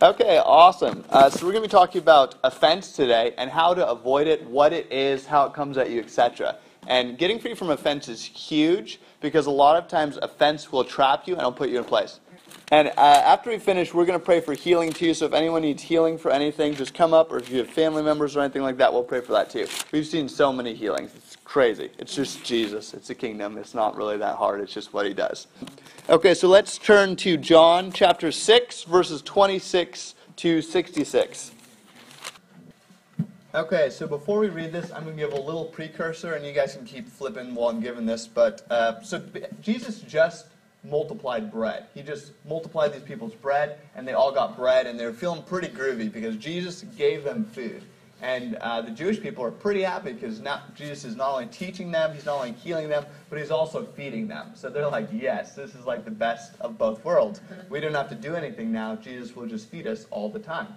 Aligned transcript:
Okay, 0.00 0.38
awesome. 0.38 1.04
Uh, 1.10 1.28
so 1.28 1.44
we're 1.44 1.50
going 1.50 1.64
to 1.64 1.68
be 1.68 1.72
talking 1.72 2.00
about 2.00 2.36
offense 2.44 2.92
today 2.92 3.34
and 3.36 3.50
how 3.50 3.74
to 3.74 3.84
avoid 3.84 4.28
it, 4.28 4.46
what 4.46 4.72
it 4.72 4.92
is, 4.92 5.26
how 5.26 5.44
it 5.46 5.54
comes 5.54 5.76
at 5.76 5.90
you, 5.90 5.98
etc. 5.98 6.56
And 6.86 7.18
getting 7.18 7.40
free 7.40 7.54
from 7.54 7.70
offense 7.70 8.06
is 8.06 8.24
huge 8.24 9.00
because 9.20 9.46
a 9.46 9.50
lot 9.50 9.74
of 9.74 9.88
times 9.88 10.16
offense 10.22 10.70
will 10.70 10.84
trap 10.84 11.26
you 11.26 11.34
and 11.34 11.40
it'll 11.40 11.50
put 11.50 11.68
you 11.68 11.78
in 11.78 11.84
place. 11.84 12.20
And 12.70 12.88
uh, 12.88 12.92
after 13.00 13.50
we 13.50 13.58
finish, 13.58 13.92
we're 13.92 14.06
going 14.06 14.18
to 14.20 14.24
pray 14.24 14.40
for 14.40 14.54
healing 14.54 14.92
too. 14.92 15.14
So 15.14 15.26
if 15.26 15.32
anyone 15.32 15.62
needs 15.62 15.82
healing 15.82 16.16
for 16.16 16.30
anything, 16.30 16.76
just 16.76 16.94
come 16.94 17.12
up. 17.12 17.32
Or 17.32 17.38
if 17.38 17.50
you 17.50 17.58
have 17.58 17.68
family 17.68 18.04
members 18.04 18.36
or 18.36 18.40
anything 18.40 18.62
like 18.62 18.76
that, 18.76 18.92
we'll 18.92 19.02
pray 19.02 19.20
for 19.20 19.32
that 19.32 19.50
too. 19.50 19.66
We've 19.90 20.06
seen 20.06 20.28
so 20.28 20.52
many 20.52 20.74
healings. 20.74 21.27
Crazy. 21.48 21.90
It's 21.96 22.14
just 22.14 22.44
Jesus. 22.44 22.92
It's 22.92 23.08
a 23.08 23.14
kingdom. 23.14 23.56
It's 23.56 23.72
not 23.72 23.96
really 23.96 24.18
that 24.18 24.36
hard. 24.36 24.60
It's 24.60 24.74
just 24.74 24.92
what 24.92 25.06
he 25.06 25.14
does. 25.14 25.46
Okay, 26.10 26.34
so 26.34 26.46
let's 26.46 26.76
turn 26.76 27.16
to 27.16 27.38
John 27.38 27.90
chapter 27.90 28.30
6, 28.30 28.82
verses 28.82 29.22
26 29.22 30.14
to 30.36 30.60
66. 30.60 31.52
Okay, 33.54 33.88
so 33.88 34.06
before 34.06 34.40
we 34.40 34.50
read 34.50 34.72
this, 34.72 34.92
I'm 34.92 35.04
going 35.04 35.16
to 35.16 35.22
give 35.22 35.32
a 35.32 35.40
little 35.40 35.64
precursor, 35.64 36.34
and 36.34 36.44
you 36.44 36.52
guys 36.52 36.74
can 36.74 36.84
keep 36.84 37.08
flipping 37.08 37.54
while 37.54 37.70
I'm 37.70 37.80
giving 37.80 38.04
this. 38.04 38.26
But 38.26 38.66
uh, 38.70 39.00
so 39.00 39.22
Jesus 39.62 40.00
just 40.00 40.48
multiplied 40.84 41.50
bread. 41.50 41.86
He 41.94 42.02
just 42.02 42.32
multiplied 42.46 42.92
these 42.92 43.00
people's 43.00 43.34
bread, 43.34 43.78
and 43.96 44.06
they 44.06 44.12
all 44.12 44.32
got 44.32 44.54
bread, 44.54 44.86
and 44.86 45.00
they 45.00 45.06
were 45.06 45.14
feeling 45.14 45.42
pretty 45.44 45.68
groovy 45.68 46.12
because 46.12 46.36
Jesus 46.36 46.84
gave 46.98 47.24
them 47.24 47.46
food. 47.46 47.84
And 48.20 48.56
uh, 48.56 48.82
the 48.82 48.90
Jewish 48.90 49.20
people 49.20 49.44
are 49.44 49.50
pretty 49.50 49.82
happy 49.82 50.12
because 50.12 50.42
Jesus 50.74 51.04
is 51.04 51.14
not 51.14 51.34
only 51.34 51.46
teaching 51.46 51.92
them, 51.92 52.12
he's 52.14 52.26
not 52.26 52.36
only 52.36 52.52
healing 52.52 52.88
them, 52.88 53.06
but 53.30 53.38
he's 53.38 53.52
also 53.52 53.84
feeding 53.84 54.26
them. 54.26 54.50
So 54.54 54.68
they're 54.68 54.88
like, 54.88 55.08
yes, 55.12 55.54
this 55.54 55.74
is 55.76 55.84
like 55.84 56.04
the 56.04 56.10
best 56.10 56.54
of 56.60 56.76
both 56.76 57.04
worlds. 57.04 57.40
We 57.70 57.78
don't 57.78 57.94
have 57.94 58.08
to 58.08 58.16
do 58.16 58.34
anything 58.34 58.72
now. 58.72 58.96
Jesus 58.96 59.36
will 59.36 59.46
just 59.46 59.68
feed 59.68 59.86
us 59.86 60.06
all 60.10 60.28
the 60.28 60.40
time. 60.40 60.76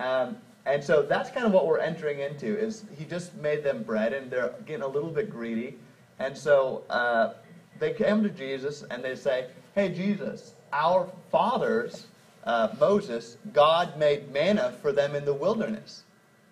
Um, 0.00 0.38
and 0.66 0.82
so 0.82 1.02
that's 1.02 1.30
kind 1.30 1.46
of 1.46 1.52
what 1.52 1.66
we're 1.66 1.78
entering 1.78 2.20
into 2.20 2.58
is 2.58 2.84
he 2.96 3.04
just 3.04 3.34
made 3.36 3.62
them 3.62 3.82
bread 3.82 4.12
and 4.12 4.30
they're 4.30 4.54
getting 4.66 4.82
a 4.82 4.88
little 4.88 5.10
bit 5.10 5.30
greedy. 5.30 5.76
And 6.18 6.36
so 6.36 6.84
uh, 6.90 7.34
they 7.78 7.92
come 7.92 8.22
to 8.24 8.28
Jesus 8.28 8.82
and 8.90 9.04
they 9.04 9.14
say, 9.14 9.46
hey, 9.74 9.88
Jesus, 9.88 10.54
our 10.72 11.08
fathers, 11.30 12.06
uh, 12.44 12.68
Moses, 12.78 13.36
God 13.52 13.96
made 13.98 14.32
manna 14.32 14.72
for 14.82 14.92
them 14.92 15.14
in 15.14 15.24
the 15.24 15.34
wilderness. 15.34 16.02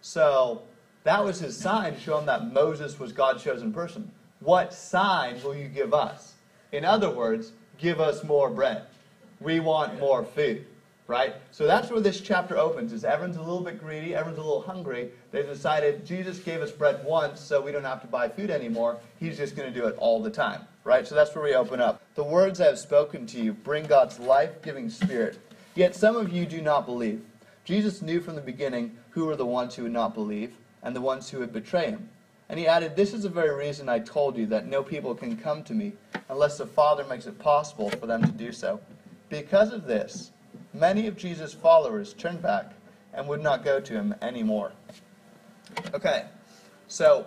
So 0.01 0.63
that 1.05 1.25
was 1.25 1.41
his 1.41 1.57
sign 1.57 1.95
to 1.95 2.01
show 2.01 2.19
him 2.19 2.27
that 2.27 2.53
Moses 2.53 2.99
was 2.99 3.13
God's 3.13 3.43
chosen 3.43 3.73
person. 3.73 4.11
What 4.41 4.73
sign 4.73 5.43
will 5.43 5.55
you 5.55 5.69
give 5.69 5.93
us? 5.93 6.35
In 6.73 6.85
other 6.85 7.11
words, 7.11 7.53
give 7.79 8.01
us 8.01 8.25
more 8.25 8.51
bread. 8.51 8.85
We 9.41 9.61
want 9.61 9.99
more 9.99 10.25
food, 10.25 10.67
right? 11.07 11.35
So 11.51 11.67
that's 11.67 11.91
where 11.91 12.01
this 12.01 12.21
chapter 12.21 12.57
opens. 12.59 12.93
Is 12.93 13.05
everyone's 13.05 13.37
a 13.37 13.43
little 13.43 13.61
bit 13.61 13.81
greedy, 13.81 14.15
everyone's 14.15 14.39
a 14.39 14.43
little 14.43 14.63
hungry. 14.63 15.11
They've 15.31 15.47
decided 15.47 16.07
Jesus 16.07 16.39
gave 16.39 16.61
us 16.61 16.71
bread 16.71 17.05
once, 17.05 17.41
so 17.41 17.61
we 17.61 17.73
don't 17.73 17.85
have 17.85 18.03
to 18.03 18.07
buy 18.07 18.29
food 18.29 18.51
anymore. 18.51 18.99
He's 19.19 19.37
just 19.37 19.57
going 19.57 19.73
to 19.73 19.79
do 19.79 19.87
it 19.87 19.97
all 19.99 20.23
the 20.23 20.31
time, 20.31 20.63
right? 20.85 21.07
So 21.07 21.15
that's 21.15 21.35
where 21.35 21.45
we 21.45 21.55
open 21.55 21.81
up. 21.81 22.03
The 22.15 22.25
words 22.25 22.61
I 22.61 22.67
have 22.67 22.79
spoken 22.79 23.27
to 23.27 23.41
you 23.41 23.53
bring 23.53 23.87
God's 23.87 24.19
life-giving 24.19 24.91
spirit. 24.91 25.39
Yet 25.75 25.95
some 25.95 26.17
of 26.17 26.33
you 26.33 26.47
do 26.47 26.61
not 26.61 26.87
believe. 26.87 27.23
Jesus 27.65 28.03
knew 28.03 28.21
from 28.21 28.35
the 28.35 28.41
beginning 28.41 28.97
who 29.11 29.27
were 29.27 29.37
the 29.37 29.47
ones 29.47 29.75
who 29.75 29.85
would 29.85 29.93
not 29.93 30.15
believe 30.15 30.53
and 30.83 30.95
the 30.95 31.01
ones 31.01 31.29
who 31.29 31.39
would 31.41 31.53
betray 31.53 31.91
him. 31.91 32.09
And 32.49 32.59
he 32.59 32.67
added, 32.67 32.97
This 32.97 33.15
is 33.15 33.23
the 33.23 33.29
very 33.29 33.55
reason 33.55 33.89
I 33.89 34.01
told 34.01 34.37
you 34.37 34.47
that 34.47 34.67
no 34.67 34.83
people 34.83 35.15
can 35.15 35.37
come 35.37 35.63
to 35.65 35.75
me 35.75 35.93
unless 36.29 36.59
the 36.59 36.67
Father 36.67 37.05
makes 37.05 37.27
it 37.27 37.39
possible 37.39 37.91
for 37.91 38.07
them 38.07 38.23
to 38.23 38.33
do 38.33 38.51
so. 38.53 38.81
Because 39.29 39.73
of 39.73 39.87
this, 39.87 40.33
many 40.75 41.07
of 41.07 41.17
Jesus' 41.17 41.55
followers 41.55 42.13
turned 42.13 42.43
back 42.43 42.73
and 43.15 43.29
would 43.29 43.43
not 43.43 43.65
go 43.65 43.81
to 43.81 43.93
him 43.93 44.15
anymore. 44.23 44.73
Okay, 45.95 46.25
so 46.89 47.27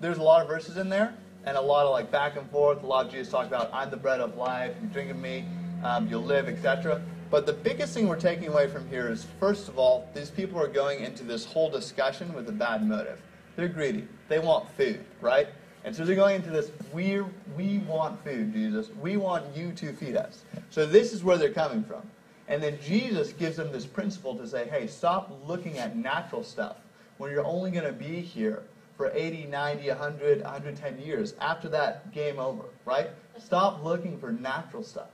there's 0.00 0.18
a 0.18 0.22
lot 0.22 0.42
of 0.42 0.48
verses 0.48 0.76
in 0.76 0.88
there 0.88 1.14
and 1.44 1.56
a 1.56 1.60
lot 1.60 1.84
of 1.84 1.92
like 1.92 2.10
back 2.10 2.36
and 2.36 2.50
forth. 2.50 2.82
A 2.82 2.86
lot 2.86 3.06
of 3.06 3.12
Jesus 3.12 3.30
talk 3.30 3.46
about, 3.46 3.70
I'm 3.72 3.90
the 3.90 3.96
bread 3.96 4.20
of 4.20 4.36
life, 4.36 4.74
you 4.82 4.88
drink 4.88 5.10
of 5.10 5.16
me, 5.16 5.44
um, 5.84 6.08
you'll 6.08 6.22
live, 6.22 6.48
etc. 6.48 7.02
But 7.30 7.46
the 7.46 7.52
biggest 7.52 7.94
thing 7.94 8.06
we're 8.06 8.20
taking 8.20 8.48
away 8.48 8.68
from 8.68 8.88
here 8.88 9.08
is, 9.08 9.26
first 9.40 9.68
of 9.68 9.78
all, 9.78 10.08
these 10.14 10.30
people 10.30 10.60
are 10.60 10.68
going 10.68 11.00
into 11.00 11.24
this 11.24 11.44
whole 11.44 11.70
discussion 11.70 12.32
with 12.32 12.48
a 12.48 12.52
bad 12.52 12.86
motive. 12.86 13.20
They're 13.56 13.68
greedy. 13.68 14.06
They 14.28 14.38
want 14.38 14.70
food, 14.76 15.04
right? 15.20 15.48
And 15.84 15.94
so 15.94 16.04
they're 16.04 16.16
going 16.16 16.36
into 16.36 16.50
this, 16.50 16.70
we 16.92 17.22
we 17.56 17.78
want 17.78 18.22
food, 18.24 18.52
Jesus. 18.52 18.90
We 19.00 19.16
want 19.16 19.44
you 19.56 19.72
to 19.72 19.92
feed 19.92 20.16
us. 20.16 20.42
So 20.70 20.84
this 20.84 21.12
is 21.12 21.22
where 21.24 21.38
they're 21.38 21.52
coming 21.52 21.84
from. 21.84 22.02
And 22.48 22.62
then 22.62 22.78
Jesus 22.82 23.32
gives 23.32 23.56
them 23.56 23.72
this 23.72 23.86
principle 23.86 24.36
to 24.36 24.46
say, 24.46 24.68
hey, 24.68 24.86
stop 24.86 25.32
looking 25.46 25.78
at 25.78 25.96
natural 25.96 26.44
stuff 26.44 26.76
when 27.18 27.30
you're 27.30 27.44
only 27.44 27.70
going 27.70 27.86
to 27.86 27.92
be 27.92 28.20
here 28.20 28.62
for 28.96 29.10
80, 29.12 29.46
90, 29.46 29.88
100, 29.88 30.42
110 30.42 30.98
years. 31.00 31.34
After 31.40 31.68
that, 31.70 32.12
game 32.12 32.38
over, 32.38 32.64
right? 32.84 33.10
Stop 33.38 33.84
looking 33.84 34.18
for 34.18 34.32
natural 34.32 34.82
stuff. 34.82 35.08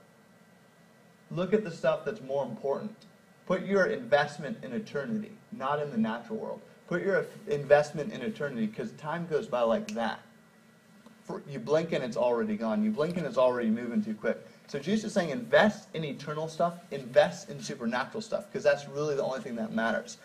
Look 1.35 1.53
at 1.53 1.63
the 1.63 1.71
stuff 1.71 2.05
that's 2.05 2.21
more 2.21 2.45
important. 2.45 2.95
Put 3.45 3.65
your 3.65 3.87
investment 3.87 4.63
in 4.63 4.71
eternity, 4.73 5.31
not 5.51 5.81
in 5.81 5.89
the 5.91 5.97
natural 5.97 6.37
world. 6.37 6.61
Put 6.87 7.01
your 7.01 7.25
investment 7.47 8.13
in 8.13 8.21
eternity 8.21 8.67
because 8.67 8.91
time 8.93 9.27
goes 9.27 9.47
by 9.47 9.61
like 9.61 9.87
that. 9.91 10.19
For, 11.25 11.41
you 11.49 11.59
blink 11.59 11.93
and 11.93 12.03
it's 12.03 12.17
already 12.17 12.55
gone. 12.55 12.83
You 12.83 12.91
blink 12.91 13.17
and 13.17 13.25
it's 13.25 13.37
already 13.37 13.69
moving 13.69 14.03
too 14.03 14.13
quick. 14.13 14.45
So 14.67 14.79
Jesus 14.79 15.05
is 15.05 15.13
saying 15.13 15.29
invest 15.29 15.87
in 15.93 16.03
eternal 16.03 16.47
stuff, 16.47 16.75
invest 16.91 17.49
in 17.49 17.61
supernatural 17.61 18.21
stuff 18.21 18.45
because 18.47 18.63
that's 18.63 18.87
really 18.87 19.15
the 19.15 19.23
only 19.23 19.39
thing 19.39 19.55
that 19.55 19.73
matters. 19.73 20.17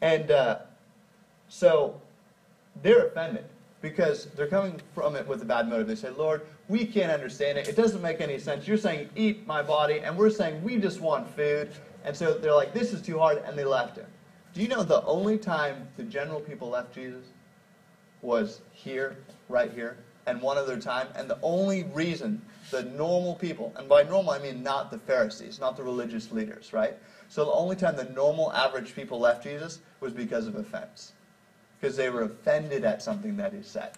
And 0.00 0.30
uh, 0.30 0.58
so 1.48 2.00
they're 2.82 3.06
offended 3.06 3.44
because 3.88 4.26
they're 4.34 4.48
coming 4.48 4.80
from 4.96 5.14
it 5.14 5.24
with 5.28 5.40
a 5.42 5.44
bad 5.44 5.68
motive. 5.68 5.86
They 5.86 5.94
say, 5.94 6.10
Lord, 6.10 6.42
we 6.68 6.84
can't 6.84 7.12
understand 7.12 7.56
it. 7.56 7.68
It 7.68 7.76
doesn't 7.76 8.02
make 8.02 8.20
any 8.20 8.36
sense. 8.36 8.66
You're 8.66 8.78
saying, 8.78 9.10
eat 9.14 9.46
my 9.46 9.62
body, 9.62 10.00
and 10.00 10.16
we're 10.18 10.30
saying, 10.30 10.60
we 10.64 10.76
just 10.78 11.00
want 11.00 11.28
food. 11.36 11.70
And 12.04 12.16
so 12.16 12.34
they're 12.34 12.54
like, 12.54 12.74
this 12.74 12.92
is 12.92 13.00
too 13.00 13.20
hard, 13.20 13.42
and 13.46 13.56
they 13.56 13.64
left 13.64 13.96
him. 13.96 14.06
Do 14.54 14.60
you 14.60 14.66
know 14.66 14.82
the 14.82 15.04
only 15.04 15.38
time 15.38 15.86
the 15.96 16.02
general 16.02 16.40
people 16.40 16.68
left 16.68 16.94
Jesus 16.94 17.26
was 18.22 18.60
here, 18.72 19.18
right 19.48 19.72
here, 19.72 19.98
and 20.26 20.42
one 20.42 20.58
other 20.58 20.80
time? 20.80 21.06
And 21.14 21.30
the 21.30 21.38
only 21.42 21.84
reason 21.84 22.42
the 22.72 22.82
normal 22.82 23.36
people, 23.36 23.72
and 23.76 23.88
by 23.88 24.02
normal 24.02 24.32
I 24.32 24.40
mean 24.40 24.64
not 24.64 24.90
the 24.90 24.98
Pharisees, 24.98 25.60
not 25.60 25.76
the 25.76 25.84
religious 25.84 26.32
leaders, 26.32 26.72
right? 26.72 26.94
So 27.28 27.44
the 27.44 27.52
only 27.52 27.76
time 27.76 27.94
the 27.94 28.10
normal 28.10 28.52
average 28.52 28.96
people 28.96 29.20
left 29.20 29.44
Jesus 29.44 29.78
was 30.00 30.12
because 30.12 30.48
of 30.48 30.56
offense. 30.56 31.12
Because 31.80 31.96
they 31.96 32.10
were 32.10 32.22
offended 32.22 32.84
at 32.84 33.02
something 33.02 33.36
that 33.36 33.52
he 33.52 33.62
said 33.62 33.92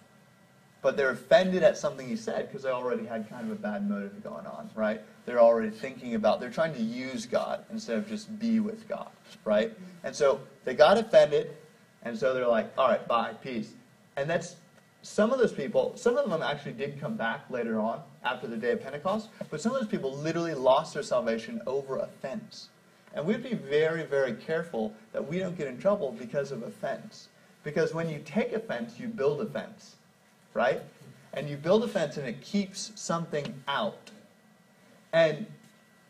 but 0.81 0.95
they're 0.95 1.11
offended 1.11 1.63
at 1.63 1.77
something 1.77 2.07
he 2.07 2.15
said 2.15 2.47
because 2.47 2.63
they 2.63 2.69
already 2.69 3.05
had 3.05 3.29
kind 3.29 3.45
of 3.45 3.51
a 3.51 3.61
bad 3.61 3.89
motive 3.89 4.23
going 4.23 4.45
on, 4.45 4.69
right? 4.75 5.01
They're 5.25 5.39
already 5.39 5.71
thinking 5.71 6.15
about, 6.15 6.39
they're 6.39 6.49
trying 6.49 6.73
to 6.73 6.81
use 6.81 7.25
God 7.25 7.65
instead 7.71 7.97
of 7.97 8.07
just 8.07 8.39
be 8.39 8.59
with 8.59 8.87
God, 8.87 9.09
right? 9.43 9.73
And 10.03 10.15
so 10.15 10.39
they 10.63 10.73
got 10.73 10.97
offended, 10.97 11.55
and 12.03 12.17
so 12.17 12.33
they're 12.33 12.47
like, 12.47 12.71
all 12.77 12.87
right, 12.87 13.05
bye, 13.07 13.33
peace. 13.43 13.73
And 14.15 14.29
that's 14.29 14.55
some 15.01 15.31
of 15.31 15.39
those 15.39 15.51
people, 15.51 15.95
some 15.95 16.17
of 16.17 16.29
them 16.29 16.41
actually 16.41 16.73
did 16.73 16.99
come 16.99 17.15
back 17.15 17.49
later 17.49 17.79
on 17.79 18.01
after 18.23 18.47
the 18.47 18.57
day 18.57 18.71
of 18.71 18.81
Pentecost, 18.81 19.29
but 19.49 19.59
some 19.59 19.73
of 19.73 19.81
those 19.81 19.89
people 19.89 20.13
literally 20.15 20.53
lost 20.53 20.93
their 20.93 21.03
salvation 21.03 21.61
over 21.67 21.97
offense. 21.97 22.69
And 23.13 23.25
we 23.25 23.33
have 23.33 23.43
to 23.43 23.49
be 23.49 23.55
very, 23.55 24.03
very 24.03 24.33
careful 24.33 24.93
that 25.13 25.27
we 25.27 25.39
don't 25.39 25.57
get 25.57 25.67
in 25.67 25.77
trouble 25.79 26.15
because 26.17 26.51
of 26.51 26.63
offense. 26.63 27.27
Because 27.69 27.93
when 27.93 28.09
you 28.09 28.17
take 28.25 28.51
offense, 28.53 28.99
you 28.99 29.07
build 29.07 29.41
a 29.41 29.45
fence, 29.45 29.97
right? 30.55 30.81
And 31.33 31.47
you 31.47 31.55
build 31.55 31.83
a 31.83 31.87
fence 31.87 32.17
and 32.17 32.27
it 32.27 32.41
keeps 32.41 32.91
something 32.95 33.63
out. 33.67 34.09
And 35.13 35.45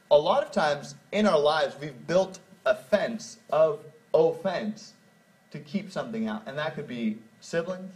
a 0.09 0.17
lot 0.17 0.41
of 0.41 0.51
times 0.51 0.95
in 1.11 1.27
our 1.27 1.37
lives, 1.37 1.75
we've 1.81 2.07
built 2.07 2.39
a 2.65 2.75
fence 2.75 3.39
of 3.49 3.81
oh, 4.13 4.29
offense 4.29 4.93
to 5.51 5.59
keep 5.59 5.91
something 5.91 6.29
out. 6.29 6.43
And 6.45 6.57
that 6.57 6.75
could 6.75 6.87
be 6.87 7.17
siblings, 7.41 7.93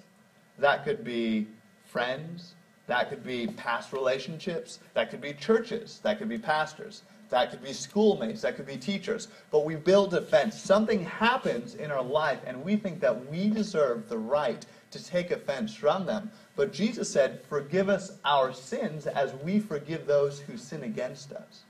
that 0.60 0.84
could 0.84 1.06
be 1.06 1.48
friends, 1.86 2.56
that 2.88 3.08
could 3.10 3.24
be 3.24 3.48
past 3.48 3.94
relationships, 3.94 4.80
that 4.94 5.10
could 5.10 5.22
be 5.22 5.32
churches, 5.32 6.02
that 6.04 6.20
could 6.20 6.28
be 6.28 6.38
pastors, 6.38 7.04
that 7.34 7.50
could 7.50 7.64
be 7.64 7.74
schoolmates, 7.74 8.42
that 8.42 8.56
could 8.56 8.68
be 8.68 8.78
teachers. 8.78 9.28
But 9.50 9.66
we 9.66 9.76
build 9.76 10.14
a 10.14 10.22
fence. 10.22 10.62
Something 10.62 11.04
happens 11.04 11.74
in 11.74 11.90
our 11.92 12.04
life, 12.04 12.40
and 12.46 12.64
we 12.64 12.76
think 12.76 13.00
that 13.00 13.30
we 13.30 13.50
deserve 13.50 14.08
the 14.08 14.20
right 14.20 14.64
to 14.92 15.04
take 15.04 15.32
offense 15.32 15.74
from 15.74 16.06
them. 16.06 16.30
But 16.56 16.72
Jesus 16.72 17.10
said, 17.10 17.42
Forgive 17.50 17.90
us 17.90 18.12
our 18.24 18.54
sins 18.54 19.08
as 19.08 19.34
we 19.44 19.60
forgive 19.60 20.06
those 20.06 20.42
who 20.42 20.58
sin 20.58 20.84
against 20.84 21.34
us. 21.34 21.64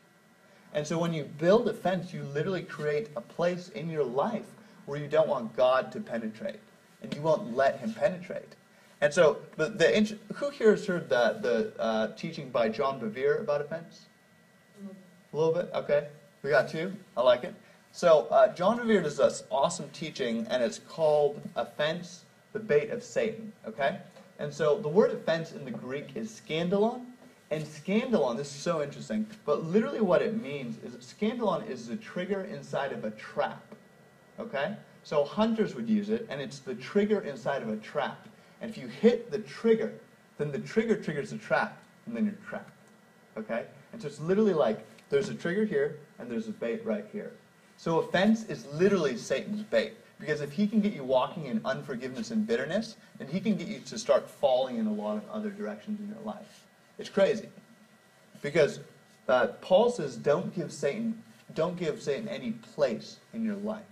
And 0.73 0.85
so 0.85 0.97
when 0.97 1.13
you 1.13 1.23
build 1.23 1.69
a 1.69 1.73
fence, 1.73 2.13
you 2.13 2.23
literally 2.23 2.63
create 2.63 3.09
a 3.15 3.21
place 3.21 3.69
in 3.69 3.89
your 3.89 4.03
life 4.03 4.47
where 4.85 4.99
you 4.99 5.07
don't 5.07 5.29
want 5.29 5.55
God 5.55 5.93
to 5.93 6.01
penetrate. 6.01 6.59
And 7.01 7.13
you 7.15 7.21
won't 7.21 7.55
let 7.55 7.79
him 7.79 7.93
penetrate. 7.93 8.55
And 8.99 9.13
so, 9.13 9.37
the, 9.55 9.69
the 9.69 10.17
who 10.35 10.49
here 10.49 10.71
has 10.71 10.85
heard 10.85 11.09
the, 11.09 11.37
the 11.41 11.81
uh, 11.81 12.15
teaching 12.15 12.49
by 12.49 12.69
John 12.69 12.99
Bevere 12.99 13.39
about 13.41 13.61
offense? 13.61 14.07
A 15.33 15.37
little 15.37 15.53
bit? 15.53 15.69
Okay. 15.73 16.07
We 16.43 16.49
got 16.49 16.69
two. 16.69 16.93
I 17.17 17.21
like 17.21 17.43
it. 17.43 17.55
So 17.93 18.27
uh, 18.31 18.53
John 18.53 18.79
Bevere 18.79 19.03
does 19.03 19.17
this 19.17 19.43
awesome 19.49 19.87
teaching, 19.93 20.45
and 20.49 20.61
it's 20.63 20.79
called 20.79 21.39
offense, 21.55 22.25
the 22.51 22.59
bait 22.59 22.89
of 22.89 23.03
Satan. 23.03 23.53
Okay, 23.67 23.99
and 24.39 24.53
so 24.53 24.79
the 24.79 24.89
word 24.89 25.11
offense 25.11 25.51
in 25.53 25.63
the 25.63 25.71
Greek 25.71 26.15
is 26.15 26.41
scandalon, 26.45 27.05
and 27.51 27.63
scandalon. 27.63 28.35
This 28.35 28.47
is 28.47 28.59
so 28.59 28.81
interesting, 28.81 29.27
but 29.45 29.63
literally 29.63 30.01
what 30.01 30.21
it 30.21 30.41
means 30.41 30.77
is 30.83 30.95
scandalon 31.05 31.69
is 31.69 31.87
the 31.87 31.95
trigger 31.95 32.45
inside 32.45 32.91
of 32.91 33.05
a 33.05 33.11
trap. 33.11 33.63
Okay, 34.39 34.75
so 35.03 35.23
hunters 35.23 35.75
would 35.75 35.87
use 35.87 36.09
it, 36.09 36.25
and 36.29 36.41
it's 36.41 36.59
the 36.59 36.73
trigger 36.75 37.21
inside 37.21 37.61
of 37.61 37.69
a 37.69 37.77
trap. 37.77 38.27
And 38.59 38.71
if 38.71 38.77
you 38.77 38.87
hit 38.87 39.29
the 39.29 39.39
trigger, 39.39 39.93
then 40.39 40.51
the 40.51 40.59
trigger 40.59 40.95
triggers 40.95 41.29
the 41.29 41.37
trap, 41.37 41.77
and 42.07 42.17
then 42.17 42.25
you're 42.25 42.49
trapped. 42.49 42.71
Okay, 43.37 43.65
and 43.93 44.01
so 44.01 44.07
it's 44.07 44.19
literally 44.19 44.53
like 44.53 44.83
there's 45.13 45.29
a 45.29 45.35
trigger 45.35 45.63
here, 45.63 45.99
and 46.17 46.29
there's 46.29 46.47
a 46.47 46.51
bait 46.51 46.83
right 46.83 47.05
here. 47.11 47.31
So 47.77 47.99
offense 47.99 48.45
is 48.45 48.65
literally 48.73 49.15
Satan's 49.15 49.61
bait. 49.61 49.93
Because 50.19 50.41
if 50.41 50.51
he 50.51 50.67
can 50.67 50.79
get 50.79 50.93
you 50.93 51.03
walking 51.03 51.45
in 51.45 51.61
unforgiveness 51.65 52.31
and 52.31 52.47
bitterness, 52.47 52.95
then 53.19 53.27
he 53.27 53.39
can 53.39 53.55
get 53.55 53.67
you 53.67 53.79
to 53.79 53.97
start 53.97 54.29
falling 54.29 54.77
in 54.77 54.87
a 54.87 54.91
lot 54.91 55.17
of 55.17 55.29
other 55.29 55.49
directions 55.49 55.99
in 55.99 56.07
your 56.07 56.23
life. 56.25 56.65
It's 56.97 57.09
crazy. 57.09 57.49
Because 58.41 58.79
uh, 59.27 59.47
Paul 59.61 59.89
says, 59.89 60.15
don't 60.15 60.55
give 60.55 60.71
Satan, 60.71 61.21
don't 61.53 61.77
give 61.77 62.01
Satan 62.01 62.27
any 62.27 62.51
place 62.73 63.17
in 63.33 63.43
your 63.43 63.57
life. 63.57 63.83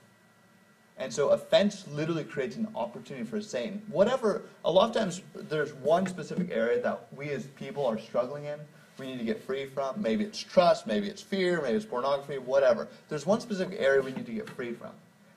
And 0.97 1.13
so 1.13 1.29
offense 1.29 1.85
literally 1.87 2.23
creates 2.23 2.55
an 2.55 2.67
opportunity 2.75 3.25
for 3.25 3.41
Satan. 3.41 3.81
Whatever, 3.89 4.43
a 4.63 4.71
lot 4.71 4.89
of 4.89 4.95
times 4.95 5.21
there's 5.35 5.73
one 5.73 6.07
specific 6.07 6.49
area 6.51 6.81
that 6.81 7.07
we 7.15 7.29
as 7.29 7.45
people 7.45 7.85
are 7.85 7.99
struggling 7.99 8.45
in, 8.45 8.59
we 9.01 9.07
need 9.07 9.17
to 9.17 9.25
get 9.25 9.43
free 9.43 9.65
from. 9.65 10.01
Maybe 10.01 10.23
it's 10.23 10.39
trust, 10.39 10.85
maybe 10.85 11.07
it's 11.07 11.21
fear, 11.21 11.61
maybe 11.61 11.75
it's 11.75 11.85
pornography, 11.85 12.37
whatever. 12.37 12.87
There's 13.09 13.25
one 13.25 13.41
specific 13.41 13.77
area 13.79 14.01
we 14.01 14.13
need 14.13 14.27
to 14.27 14.31
get 14.31 14.47
free 14.49 14.73
from. 14.73 14.91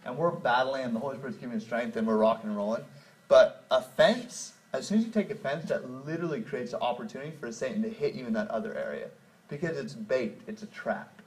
And 0.05 0.17
we're 0.17 0.31
battling, 0.31 0.85
and 0.85 0.95
the 0.95 1.01
Holy 1.01 1.17
Spirit's 1.17 1.39
giving 1.39 1.57
us 1.57 1.65
strength, 1.65 1.97
and 1.97 2.07
we're 2.07 2.19
rocking 2.19 2.51
and 2.51 2.57
rolling. 2.57 2.85
But 3.27 3.65
offense, 3.71 4.53
as 4.75 4.87
soon 4.87 4.99
as 4.99 5.07
you 5.07 5.11
take 5.11 5.31
offense, 5.31 5.71
that 5.71 5.91
literally 6.07 6.43
creates 6.43 6.75
an 6.75 6.81
opportunity 6.83 7.33
for 7.41 7.51
Satan 7.51 7.83
to 7.83 7.89
hit 7.89 8.15
you 8.15 8.27
in 8.27 8.35
that 8.35 8.51
other 8.51 8.75
area. 8.75 9.09
Because 9.49 9.79
it's 9.79 9.95
bait, 9.95 10.43
it's 10.47 10.63
a 10.63 10.67
trap. 10.67 11.23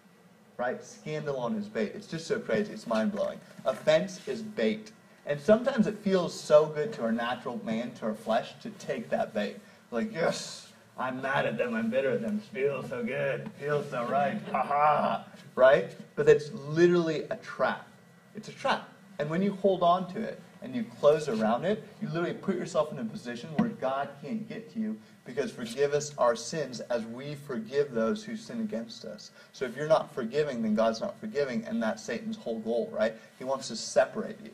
Right? 0.58 0.80
Scandalon 0.80 1.56
his 1.56 1.68
bait. 1.68 1.94
It's 1.96 2.08
just 2.08 2.28
so 2.28 2.40
crazy. 2.40 2.72
It's 2.72 2.86
mind 2.86 3.14
blowing. 3.14 3.40
Offense 3.66 4.28
is 4.28 4.44
bait. 4.44 4.92
And 5.26 5.42
sometimes 5.42 5.88
it 5.88 5.98
feels 5.98 6.40
so 6.40 6.68
good 6.68 6.94
to 6.94 7.04
our 7.04 7.12
natural 7.12 7.60
man, 7.66 7.94
to 7.96 8.06
our 8.06 8.14
flesh, 8.14 8.54
to 8.62 8.70
take 8.72 9.10
that 9.10 9.34
bait. 9.34 9.58
Like, 9.90 10.14
yes, 10.14 10.67
I'm 11.00 11.22
mad 11.22 11.46
at 11.46 11.58
them, 11.58 11.76
I'm 11.76 11.90
bitter 11.90 12.12
at 12.12 12.22
them. 12.22 12.40
Feels 12.40 12.90
so 12.90 13.04
good, 13.04 13.50
feels 13.60 13.90
so 13.90 14.06
right, 14.06 14.40
ha 14.52 14.64
ha, 14.64 15.26
right? 15.56 15.92
But 16.16 16.28
it's 16.28 16.52
literally 16.54 17.24
a 17.30 17.36
trap. 17.38 17.88
It's 18.36 18.48
a 18.50 18.52
trap. 18.52 18.90
And 19.20 19.30
when 19.30 19.42
you 19.42 19.54
hold 19.54 19.84
on 19.84 20.12
to 20.14 20.22
it 20.22 20.40
and 20.62 20.76
you 20.76 20.86
close 21.00 21.28
around 21.28 21.66
it, 21.66 21.84
you 22.02 22.08
literally 22.08 22.34
put 22.34 22.56
yourself 22.56 22.92
in 22.92 23.00
a 23.00 23.06
position 23.06 23.50
where 23.58 23.70
God 23.70 24.10
can't 24.22 24.48
get 24.48 24.72
to 24.74 24.80
you 24.80 24.98
because 25.26 25.52
forgive 25.52 25.94
us 25.94 26.14
our 26.18 26.36
sins 26.36 26.80
as 26.80 27.04
we 27.06 27.36
forgive 27.36 27.92
those 27.92 28.24
who 28.24 28.36
sin 28.36 28.62
against 28.62 29.06
us. 29.06 29.32
So 29.54 29.66
if 29.66 29.76
you're 29.76 29.88
not 29.88 30.14
forgiving, 30.14 30.62
then 30.62 30.74
God's 30.74 31.02
not 31.02 31.20
forgiving, 31.20 31.64
and 31.66 31.82
that's 31.82 32.02
Satan's 32.02 32.38
whole 32.38 32.60
goal, 32.60 32.90
right? 32.92 33.14
He 33.38 33.44
wants 33.44 33.68
to 33.68 33.76
separate 33.76 34.38
you. 34.44 34.52